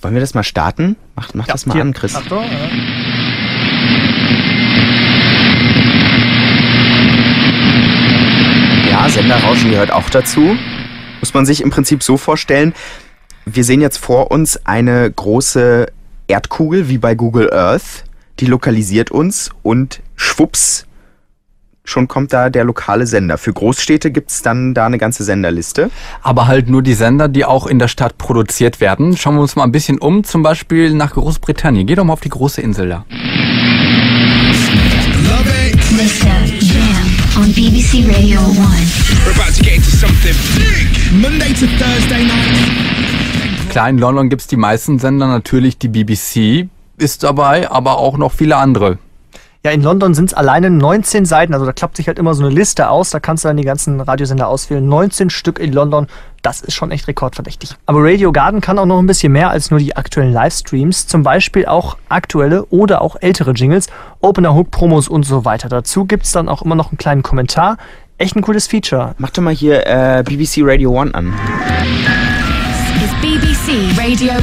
Wollen 0.00 0.14
wir 0.14 0.20
das 0.20 0.34
mal 0.34 0.44
starten? 0.44 0.96
Mach, 1.16 1.34
mach 1.34 1.46
das 1.46 1.66
mal 1.66 1.74
hier. 1.74 1.82
an, 1.82 1.92
Chris. 1.92 2.14
Achtung, 2.14 2.42
ja. 2.42 2.68
Ja, 8.86 9.08
Senderrauschen 9.08 9.70
gehört 9.70 9.92
auch 9.92 10.10
dazu. 10.10 10.56
Muss 11.20 11.34
man 11.34 11.46
sich 11.46 11.62
im 11.62 11.70
Prinzip 11.70 12.02
so 12.02 12.16
vorstellen, 12.16 12.74
wir 13.44 13.64
sehen 13.64 13.80
jetzt 13.80 13.98
vor 13.98 14.30
uns 14.30 14.66
eine 14.66 15.10
große 15.10 15.86
Erdkugel 16.26 16.88
wie 16.88 16.98
bei 16.98 17.14
Google 17.14 17.52
Earth. 17.52 18.04
Die 18.40 18.46
lokalisiert 18.46 19.10
uns 19.10 19.50
und 19.62 20.00
schwupps, 20.14 20.86
schon 21.84 22.06
kommt 22.06 22.32
da 22.32 22.50
der 22.50 22.64
lokale 22.64 23.06
Sender. 23.06 23.38
Für 23.38 23.52
Großstädte 23.52 24.10
gibt's 24.10 24.42
dann 24.42 24.74
da 24.74 24.86
eine 24.86 24.98
ganze 24.98 25.24
Senderliste. 25.24 25.90
Aber 26.22 26.46
halt 26.46 26.68
nur 26.68 26.82
die 26.82 26.94
Sender, 26.94 27.28
die 27.28 27.44
auch 27.44 27.66
in 27.66 27.78
der 27.78 27.88
Stadt 27.88 28.18
produziert 28.18 28.80
werden. 28.80 29.16
Schauen 29.16 29.36
wir 29.36 29.40
uns 29.40 29.56
mal 29.56 29.64
ein 29.64 29.72
bisschen 29.72 29.98
um, 29.98 30.22
zum 30.24 30.42
Beispiel 30.42 30.92
nach 30.94 31.14
Großbritannien. 31.14 31.86
Geh 31.86 31.94
doch 31.94 32.04
mal 32.04 32.12
auf 32.12 32.20
die 32.20 32.28
große 32.28 32.60
Insel 32.60 32.88
da. 32.90 33.04
Listen, 35.96 36.26
Jam 36.28 36.67
on 37.38 37.52
BBC 37.54 38.04
Radio 38.08 38.40
1. 38.40 38.56
We're 39.24 39.32
about 39.32 39.54
to 39.54 39.62
get 39.62 39.76
into 39.76 39.90
something 39.90 40.34
big. 40.56 40.88
Monday 41.22 41.52
to 41.54 41.66
Thursday 41.78 42.24
night. 42.24 43.70
Klar, 43.70 43.88
in 43.90 43.98
London 43.98 44.28
gibt's 44.28 44.46
die 44.48 44.56
meisten 44.56 44.98
Sender, 44.98 45.28
natürlich 45.28 45.78
die 45.78 45.88
BBC 45.88 46.68
ist 46.96 47.22
dabei, 47.22 47.70
aber 47.70 47.98
auch 47.98 48.18
noch 48.18 48.32
viele 48.32 48.56
andere. 48.56 48.98
Ja, 49.64 49.72
in 49.72 49.82
London 49.82 50.14
sind 50.14 50.30
es 50.30 50.34
alleine 50.34 50.70
19 50.70 51.24
Seiten, 51.24 51.52
also 51.52 51.66
da 51.66 51.72
klappt 51.72 51.96
sich 51.96 52.06
halt 52.06 52.18
immer 52.18 52.34
so 52.34 52.44
eine 52.44 52.54
Liste 52.54 52.88
aus, 52.88 53.10
da 53.10 53.18
kannst 53.18 53.44
du 53.44 53.48
dann 53.48 53.56
die 53.56 53.64
ganzen 53.64 54.00
Radiosender 54.00 54.48
auswählen. 54.48 54.86
19 54.86 55.30
Stück 55.30 55.58
in 55.58 55.72
London, 55.72 56.06
das 56.42 56.60
ist 56.60 56.74
schon 56.74 56.90
echt 56.90 57.08
rekordverdächtig. 57.08 57.74
Aber 57.86 57.98
Radio 58.02 58.30
Garden 58.30 58.60
kann 58.60 58.78
auch 58.78 58.86
noch 58.86 59.00
ein 59.00 59.06
bisschen 59.06 59.32
mehr 59.32 59.50
als 59.50 59.70
nur 59.70 59.80
die 59.80 59.96
aktuellen 59.96 60.32
Livestreams, 60.32 61.06
zum 61.08 61.24
Beispiel 61.24 61.66
auch 61.66 61.96
aktuelle 62.08 62.66
oder 62.66 63.02
auch 63.02 63.16
ältere 63.20 63.50
Jingles, 63.50 63.88
Opener 64.20 64.54
Hook, 64.54 64.70
Promos 64.70 65.08
und 65.08 65.24
so 65.24 65.44
weiter. 65.44 65.68
Dazu 65.68 66.04
gibt's 66.04 66.30
dann 66.30 66.48
auch 66.48 66.62
immer 66.62 66.76
noch 66.76 66.90
einen 66.90 66.98
kleinen 66.98 67.22
Kommentar 67.22 67.78
Echt 68.20 68.34
ein 68.34 68.42
cooles 68.42 68.66
Feature. 68.66 69.14
Mach 69.18 69.30
doch 69.30 69.42
mal 69.42 69.54
hier 69.54 69.86
äh, 69.86 70.24
BBC 70.24 70.62
Radio 70.62 70.90
One 70.90 71.14
an. 71.14 71.32
Is 72.96 73.12
BBC 73.22 73.96
Radio 73.96 74.32
1. 74.32 74.42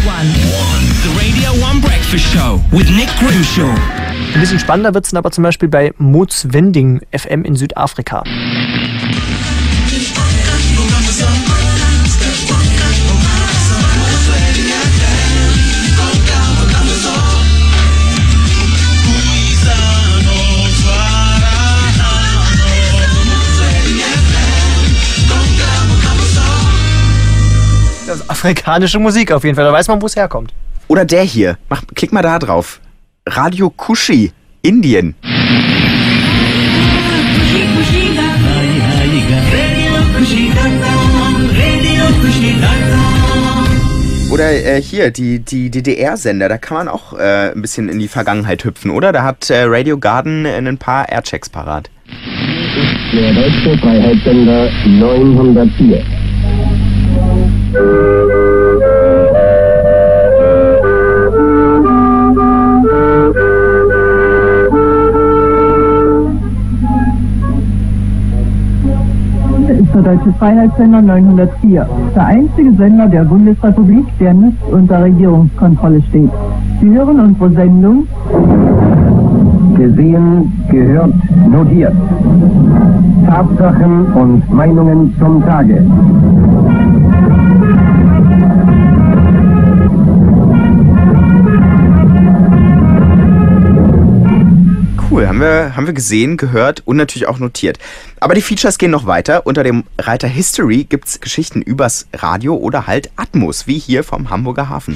The 1.03 1.09
Radio 1.19 1.51
1 1.71 1.81
Breakfast 1.81 2.25
Show 2.33 2.61
with 2.71 2.89
Nick 2.89 3.09
Grimshaw. 3.19 4.04
Ein 4.33 4.39
bisschen 4.41 4.59
spannender 4.59 4.93
wird 4.93 5.05
es 5.05 5.13
aber 5.13 5.31
zum 5.31 5.43
Beispiel 5.43 5.69
bei 5.69 5.93
Moods 5.97 6.51
Wending 6.51 7.01
FM 7.11 7.45
in 7.45 7.55
Südafrika. 7.55 8.23
Das 28.07 28.17
ist 28.17 28.29
afrikanische 28.29 28.99
Musik 28.99 29.31
auf 29.31 29.43
jeden 29.43 29.55
Fall, 29.55 29.65
da 29.65 29.73
weiß 29.73 29.87
man, 29.87 30.01
wo 30.01 30.05
es 30.05 30.15
herkommt. 30.15 30.53
Oder 30.87 31.05
der 31.05 31.23
hier. 31.23 31.57
Mach, 31.69 31.81
klick 31.95 32.13
mal 32.13 32.21
da 32.21 32.37
drauf. 32.37 32.79
Radio 33.27 33.71
Kushi, 33.71 34.31
Indien. 34.61 35.15
Oder 44.31 44.51
äh, 44.51 44.79
hier, 44.79 45.09
die, 45.09 45.39
die 45.39 45.71
DDR-Sender, 45.71 46.49
da 46.49 46.59
kann 46.59 46.77
man 46.77 46.87
auch 46.87 47.13
äh, 47.13 47.51
ein 47.51 47.63
bisschen 47.63 47.89
in 47.89 47.97
die 47.97 48.07
Vergangenheit 48.07 48.63
hüpfen, 48.63 48.91
oder? 48.91 49.11
Da 49.11 49.23
hat 49.23 49.49
äh, 49.49 49.63
Radio 49.63 49.97
Garden 49.97 50.45
äh, 50.45 50.57
ein 50.57 50.77
paar 50.77 51.09
Airchecks 51.09 51.49
parat. 51.49 51.89
Der 53.11 53.33
deutsche 53.33 53.75
Freiheitssender 53.79 54.69
904. 54.85 56.03
der 69.95 70.01
Deutsche 70.03 70.33
Freiheitssender 70.33 71.01
904, 71.01 71.87
der 72.15 72.25
einzige 72.25 72.73
Sender 72.73 73.07
der 73.07 73.23
Bundesrepublik, 73.23 74.05
der 74.19 74.33
nicht 74.33 74.57
unter 74.69 75.01
Regierungskontrolle 75.03 76.01
steht. 76.09 76.29
Sie 76.81 76.89
hören 76.89 77.19
unsere 77.19 77.49
Sendung 77.51 78.05
Gesehen, 79.75 80.53
gehört, 80.69 81.13
notiert. 81.49 81.93
Tatsachen 83.25 84.05
und 84.13 84.53
Meinungen 84.53 85.13
zum 85.19 85.43
Tage. 85.45 85.85
Haben 95.35 95.41
wir, 95.41 95.75
haben 95.75 95.85
wir 95.85 95.93
gesehen, 95.93 96.37
gehört 96.37 96.81
und 96.85 96.95
natürlich 96.95 97.27
auch 97.27 97.39
notiert. 97.39 97.77
Aber 98.21 98.35
die 98.35 98.41
Features 98.41 98.77
gehen 98.77 98.91
noch 98.91 99.05
weiter. 99.05 99.45
Unter 99.45 99.63
dem 99.63 99.83
Reiter 99.97 100.29
History 100.29 100.85
gibt's 100.85 101.19
Geschichten 101.19 101.61
übers 101.61 102.07
Radio 102.13 102.55
oder 102.55 102.87
halt 102.87 103.09
Atmos, 103.17 103.67
wie 103.67 103.77
hier 103.77 104.05
vom 104.05 104.29
Hamburger 104.29 104.69
Hafen. 104.69 104.95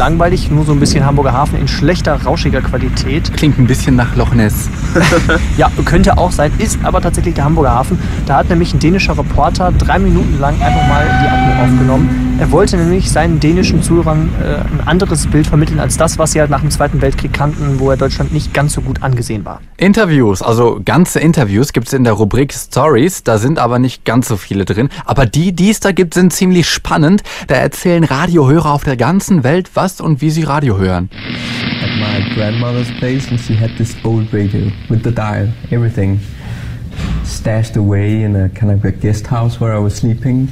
Langweilig, 0.00 0.50
nur 0.50 0.64
so 0.64 0.72
ein 0.72 0.80
bisschen 0.80 1.04
Hamburger 1.04 1.34
Hafen 1.34 1.58
in 1.58 1.68
schlechter, 1.68 2.22
rauschiger 2.22 2.62
Qualität. 2.62 3.30
Klingt 3.34 3.58
ein 3.58 3.66
bisschen 3.66 3.96
nach 3.96 4.16
Loch 4.16 4.32
Ness. 4.32 4.70
Ja, 5.58 5.70
könnte 5.84 6.16
auch 6.16 6.32
sein, 6.32 6.52
ist 6.56 6.78
aber 6.84 7.02
tatsächlich 7.02 7.34
der 7.34 7.44
Hamburger 7.44 7.74
Hafen. 7.74 7.98
Da 8.24 8.36
hat 8.38 8.48
nämlich 8.48 8.72
ein 8.72 8.78
dänischer 8.78 9.16
Reporter 9.18 9.72
drei 9.72 9.98
Minuten 9.98 10.40
lang 10.40 10.54
einfach 10.54 10.88
mal 10.88 11.04
die 11.22 11.28
Atmo 11.28 11.64
aufgenommen. 11.64 12.30
Er 12.40 12.50
wollte 12.52 12.78
nämlich 12.78 13.10
seinen 13.10 13.38
dänischen 13.38 13.82
Zuhörern 13.82 14.30
äh, 14.42 14.54
ein 14.54 14.88
anderes 14.88 15.26
Bild 15.26 15.46
vermitteln 15.46 15.78
als 15.78 15.98
das, 15.98 16.16
was 16.18 16.32
sie 16.32 16.40
halt 16.40 16.48
nach 16.48 16.62
dem 16.62 16.70
Zweiten 16.70 17.02
Weltkrieg 17.02 17.34
kannten, 17.34 17.78
wo 17.78 17.90
er 17.90 17.98
Deutschland 17.98 18.32
nicht 18.32 18.54
ganz 18.54 18.72
so 18.72 18.80
gut 18.80 19.02
angesehen 19.02 19.44
war. 19.44 19.60
Interviews, 19.76 20.40
also 20.40 20.80
ganze 20.82 21.20
Interviews 21.20 21.74
gibt 21.74 21.88
es 21.88 21.92
in 21.92 22.02
der 22.02 22.14
Rubrik 22.14 22.54
Stories, 22.54 23.24
da 23.24 23.36
sind 23.36 23.58
aber 23.58 23.78
nicht 23.78 24.06
ganz 24.06 24.28
so 24.28 24.38
viele 24.38 24.64
drin. 24.64 24.88
Aber 25.04 25.26
die, 25.26 25.52
die 25.52 25.68
es 25.68 25.80
da 25.80 25.92
gibt, 25.92 26.14
sind 26.14 26.32
ziemlich 26.32 26.66
spannend. 26.66 27.22
Da 27.48 27.56
erzählen 27.56 28.04
Radiohörer 28.04 28.72
auf 28.72 28.84
der 28.84 28.96
ganzen 28.96 29.44
Welt, 29.44 29.70
was 29.74 29.89
und 29.98 30.20
wie 30.20 30.30
sie 30.30 30.44
Radio 30.44 30.78
hören. 30.78 31.08
at 31.82 31.98
my 31.98 32.34
grandmother's 32.34 32.90
place 32.98 33.30
and 33.30 33.40
she 33.40 33.54
had 33.54 33.70
this 33.78 33.96
old 34.04 34.32
radio 34.32 34.70
with 34.88 35.02
the 35.02 35.10
dial, 35.10 35.48
everything 35.70 36.18
stashed 37.24 37.76
away 37.76 38.22
in 38.22 38.36
a 38.36 38.48
kind 38.50 38.70
of 38.70 38.84
a 38.84 38.92
guest 38.92 39.26
house 39.26 39.58
where 39.60 39.72
I 39.74 39.78
was 39.78 39.94
sleeping. 39.96 40.48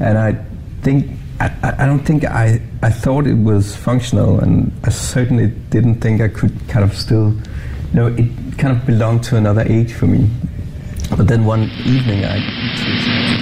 And 0.00 0.16
I 0.16 0.36
think, 0.82 1.10
I, 1.40 1.50
I 1.62 1.82
I 1.82 1.86
don't 1.86 2.04
think 2.06 2.24
I, 2.24 2.60
I 2.82 2.90
thought 2.90 3.26
it 3.26 3.36
was 3.36 3.74
functional 3.76 4.40
and 4.40 4.70
I 4.84 4.90
certainly 4.90 5.48
didn't 5.70 6.00
think 6.00 6.20
I 6.20 6.28
could 6.28 6.52
kind 6.68 6.84
of 6.84 6.96
still, 6.96 7.32
you 7.92 7.94
know, 7.94 8.06
it 8.06 8.28
kind 8.58 8.76
of 8.76 8.86
belonged 8.86 9.24
to 9.24 9.36
another 9.36 9.62
age 9.62 9.92
for 9.92 10.06
me. 10.06 10.30
But 11.16 11.26
then 11.26 11.44
one 11.44 11.62
evening 11.84 12.24
I 12.24 12.38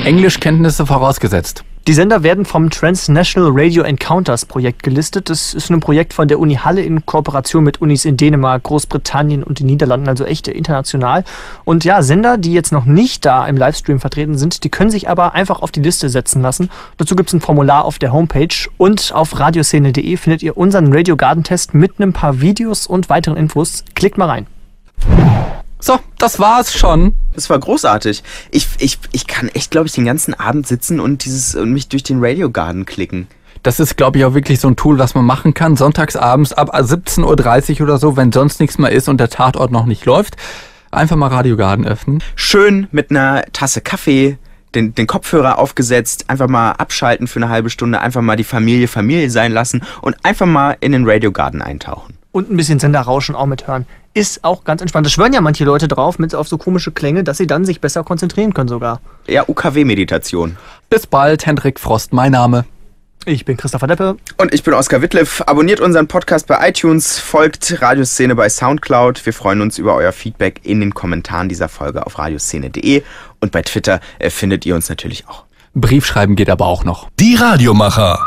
Englischkenntnisse 0.07 0.87
vorausgesetzt. 0.87 1.65
Die 1.89 1.95
Sender 1.95 2.23
werden 2.23 2.45
vom 2.45 2.69
Transnational 2.69 3.51
Radio 3.55 3.83
Encounters 3.83 4.45
Projekt 4.45 4.83
gelistet. 4.83 5.31
Das 5.31 5.55
ist 5.55 5.71
ein 5.71 5.81
Projekt 5.81 6.13
von 6.13 6.29
der 6.29 6.39
Uni 6.39 6.57
Halle 6.57 6.83
in 6.83 7.07
Kooperation 7.07 7.65
mit 7.65 7.81
Unis 7.81 8.05
in 8.05 8.19
Dänemark, 8.19 8.65
Großbritannien 8.65 9.43
und 9.43 9.61
den 9.61 9.69
Niederlanden, 9.69 10.07
also 10.07 10.27
echt 10.27 10.49
international. 10.49 11.25
Und 11.65 11.87
ja, 11.87 12.03
Sender, 12.03 12.37
die 12.37 12.53
jetzt 12.53 12.73
noch 12.73 12.85
nicht 12.85 13.25
da 13.25 13.47
im 13.47 13.57
Livestream 13.57 14.01
vertreten 14.01 14.37
sind, 14.37 14.65
die 14.65 14.69
können 14.69 14.91
sich 14.91 15.09
aber 15.09 15.33
einfach 15.33 15.63
auf 15.63 15.73
die 15.73 15.81
Liste 15.81 16.11
setzen 16.11 16.43
lassen. 16.43 16.69
Dazu 16.99 17.17
gibt 17.17 17.31
es 17.31 17.33
ein 17.33 17.41
Formular 17.41 17.87
auf 17.87 17.99
der 17.99 18.13
Homepage 18.13 18.69
und 18.77 19.15
auf 19.15 19.41
radioszene.de 19.41 20.19
findet 20.19 20.43
ihr 20.43 20.59
unseren 20.59 20.93
Radio 20.93 21.17
Garden 21.17 21.43
Test 21.43 21.73
mit 21.73 21.99
ein 22.01 22.13
paar 22.13 22.43
Videos 22.43 22.87
und 22.87 23.09
weiteren 23.09 23.39
Infos. 23.39 23.83
Klickt 23.95 24.19
mal 24.19 24.29
rein. 24.29 24.47
So, 25.81 25.99
das 26.19 26.39
war's 26.39 26.77
schon. 26.77 27.15
Das 27.35 27.49
war 27.51 27.59
großartig. 27.59 28.23
Ich, 28.51 28.69
ich, 28.79 28.99
ich 29.13 29.27
kann 29.27 29.49
echt, 29.49 29.71
glaube 29.71 29.87
ich, 29.87 29.93
den 29.93 30.05
ganzen 30.05 30.35
Abend 30.35 30.67
sitzen 30.67 30.99
und 30.99 31.25
dieses 31.25 31.55
und 31.55 31.73
mich 31.73 31.89
durch 31.89 32.03
den 32.03 32.19
Radio 32.25 32.51
Garden 32.51 32.85
klicken. 32.85 33.29
Das 33.63 33.81
ist, 33.81 33.97
glaube 33.97 34.19
ich, 34.19 34.25
auch 34.25 34.35
wirklich 34.35 34.61
so 34.61 34.69
ein 34.69 34.77
Tool, 34.77 34.99
was 34.99 35.15
man 35.15 35.25
machen 35.25 35.55
kann. 35.55 35.77
Sonntagsabends 35.77 36.53
ab 36.53 36.75
17.30 36.75 37.77
Uhr 37.77 37.83
oder 37.83 37.99
so, 37.99 38.17
wenn 38.17 38.33
sonst 38.33 38.61
nichts 38.61 38.79
mehr 38.79 38.91
ist 38.91 39.09
und 39.09 39.19
der 39.19 39.31
Tatort 39.31 39.71
noch 39.71 39.87
nicht 39.87 40.05
läuft. 40.05 40.37
Einfach 40.91 41.17
mal 41.17 41.29
Radiogarden 41.29 41.87
öffnen. 41.87 42.23
Schön 42.35 42.89
mit 42.93 43.11
einer 43.11 43.45
Tasse 43.53 43.81
Kaffee, 43.81 44.39
den, 44.75 44.95
den 44.95 45.07
Kopfhörer 45.07 45.59
aufgesetzt, 45.59 46.25
einfach 46.29 46.49
mal 46.49 46.73
abschalten 46.73 47.27
für 47.27 47.41
eine 47.41 47.51
halbe 47.51 47.71
Stunde, 47.71 48.01
einfach 48.01 48.23
mal 48.23 48.37
die 48.37 48.45
Familie 48.45 48.89
Familie 48.89 49.31
sein 49.31 49.53
lassen 49.53 49.83
und 50.03 50.17
einfach 50.25 50.47
mal 50.47 50.77
in 50.81 50.93
den 50.93 51.09
Radio 51.09 51.33
Garden 51.33 51.63
eintauchen. 51.63 52.17
Und 52.33 52.51
ein 52.51 52.57
bisschen 52.57 52.79
Senderrauschen 52.79 53.35
auch 53.35 53.47
mithören. 53.47 53.87
Ist 54.15 54.43
auch 54.45 54.65
ganz 54.65 54.81
entspannt. 54.81 55.07
Da 55.07 55.11
schwören 55.11 55.33
ja 55.33 55.41
manche 55.41 55.65
Leute 55.65 55.87
drauf, 55.87 56.19
mit 56.19 56.35
auf 56.35 56.49
so 56.49 56.59
komische 56.59 56.91
Klänge, 56.91 57.25
dass 57.25 57.39
sie 57.39 57.47
dann 57.47 57.65
sich 57.65 57.81
besser 57.81 58.03
konzentrieren 58.05 58.55
können 58.55 58.69
sogar. 58.69 59.01
Ja, 59.27 59.45
UKW-Meditation. 59.47 60.57
Bis 60.91 61.07
bald, 61.07 61.47
Hendrik 61.47 61.79
Frost, 61.79 62.13
mein 62.13 62.33
Name. 62.33 62.65
Ich 63.27 63.45
bin 63.45 63.57
Christopher 63.57 63.87
Deppe. 63.87 64.17
Und 64.39 64.55
ich 64.55 64.63
bin 64.63 64.73
Oskar 64.73 65.03
Wittliff. 65.03 65.43
Abonniert 65.47 65.81
unseren 65.81 66.09
Podcast 66.09 66.47
bei 66.47 66.69
iTunes, 66.69 67.19
folgt 67.19 67.83
Radioszene 67.83 68.35
bei 68.35 68.49
Soundcloud. 68.49 69.27
Wir 69.27 69.35
freuen 69.35 69.61
uns 69.61 69.77
über 69.77 69.95
euer 69.95 70.13
Feedback 70.13 70.61
in 70.63 70.81
den 70.81 70.95
Kommentaren 70.95 71.49
dieser 71.49 71.69
Folge 71.69 72.07
auf 72.07 72.19
radioszene.de 72.19 73.03
und 73.41 73.53
bei 73.53 73.63
Twitter 73.63 74.01
äh, 74.19 74.31
findet 74.31 74.65
ihr 74.65 74.75
uns 74.75 74.89
natürlich 74.89 75.29
auch. 75.29 75.45
Briefschreiben 75.75 76.37
geht 76.37 76.49
aber 76.49 76.67
auch 76.67 76.85
noch. 76.85 77.09
Die 77.21 77.35
Radiomacher. 77.35 78.19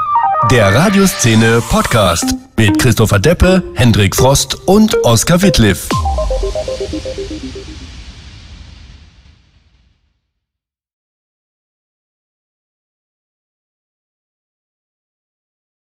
Der 0.50 0.74
Radioszene 0.74 1.62
Podcast 1.70 2.26
mit 2.58 2.80
Christopher 2.80 3.20
Deppe, 3.20 3.64
Hendrik 3.76 4.16
Frost 4.16 4.56
und 4.66 4.96
Oskar 5.04 5.42
Wittliff. 5.42 5.88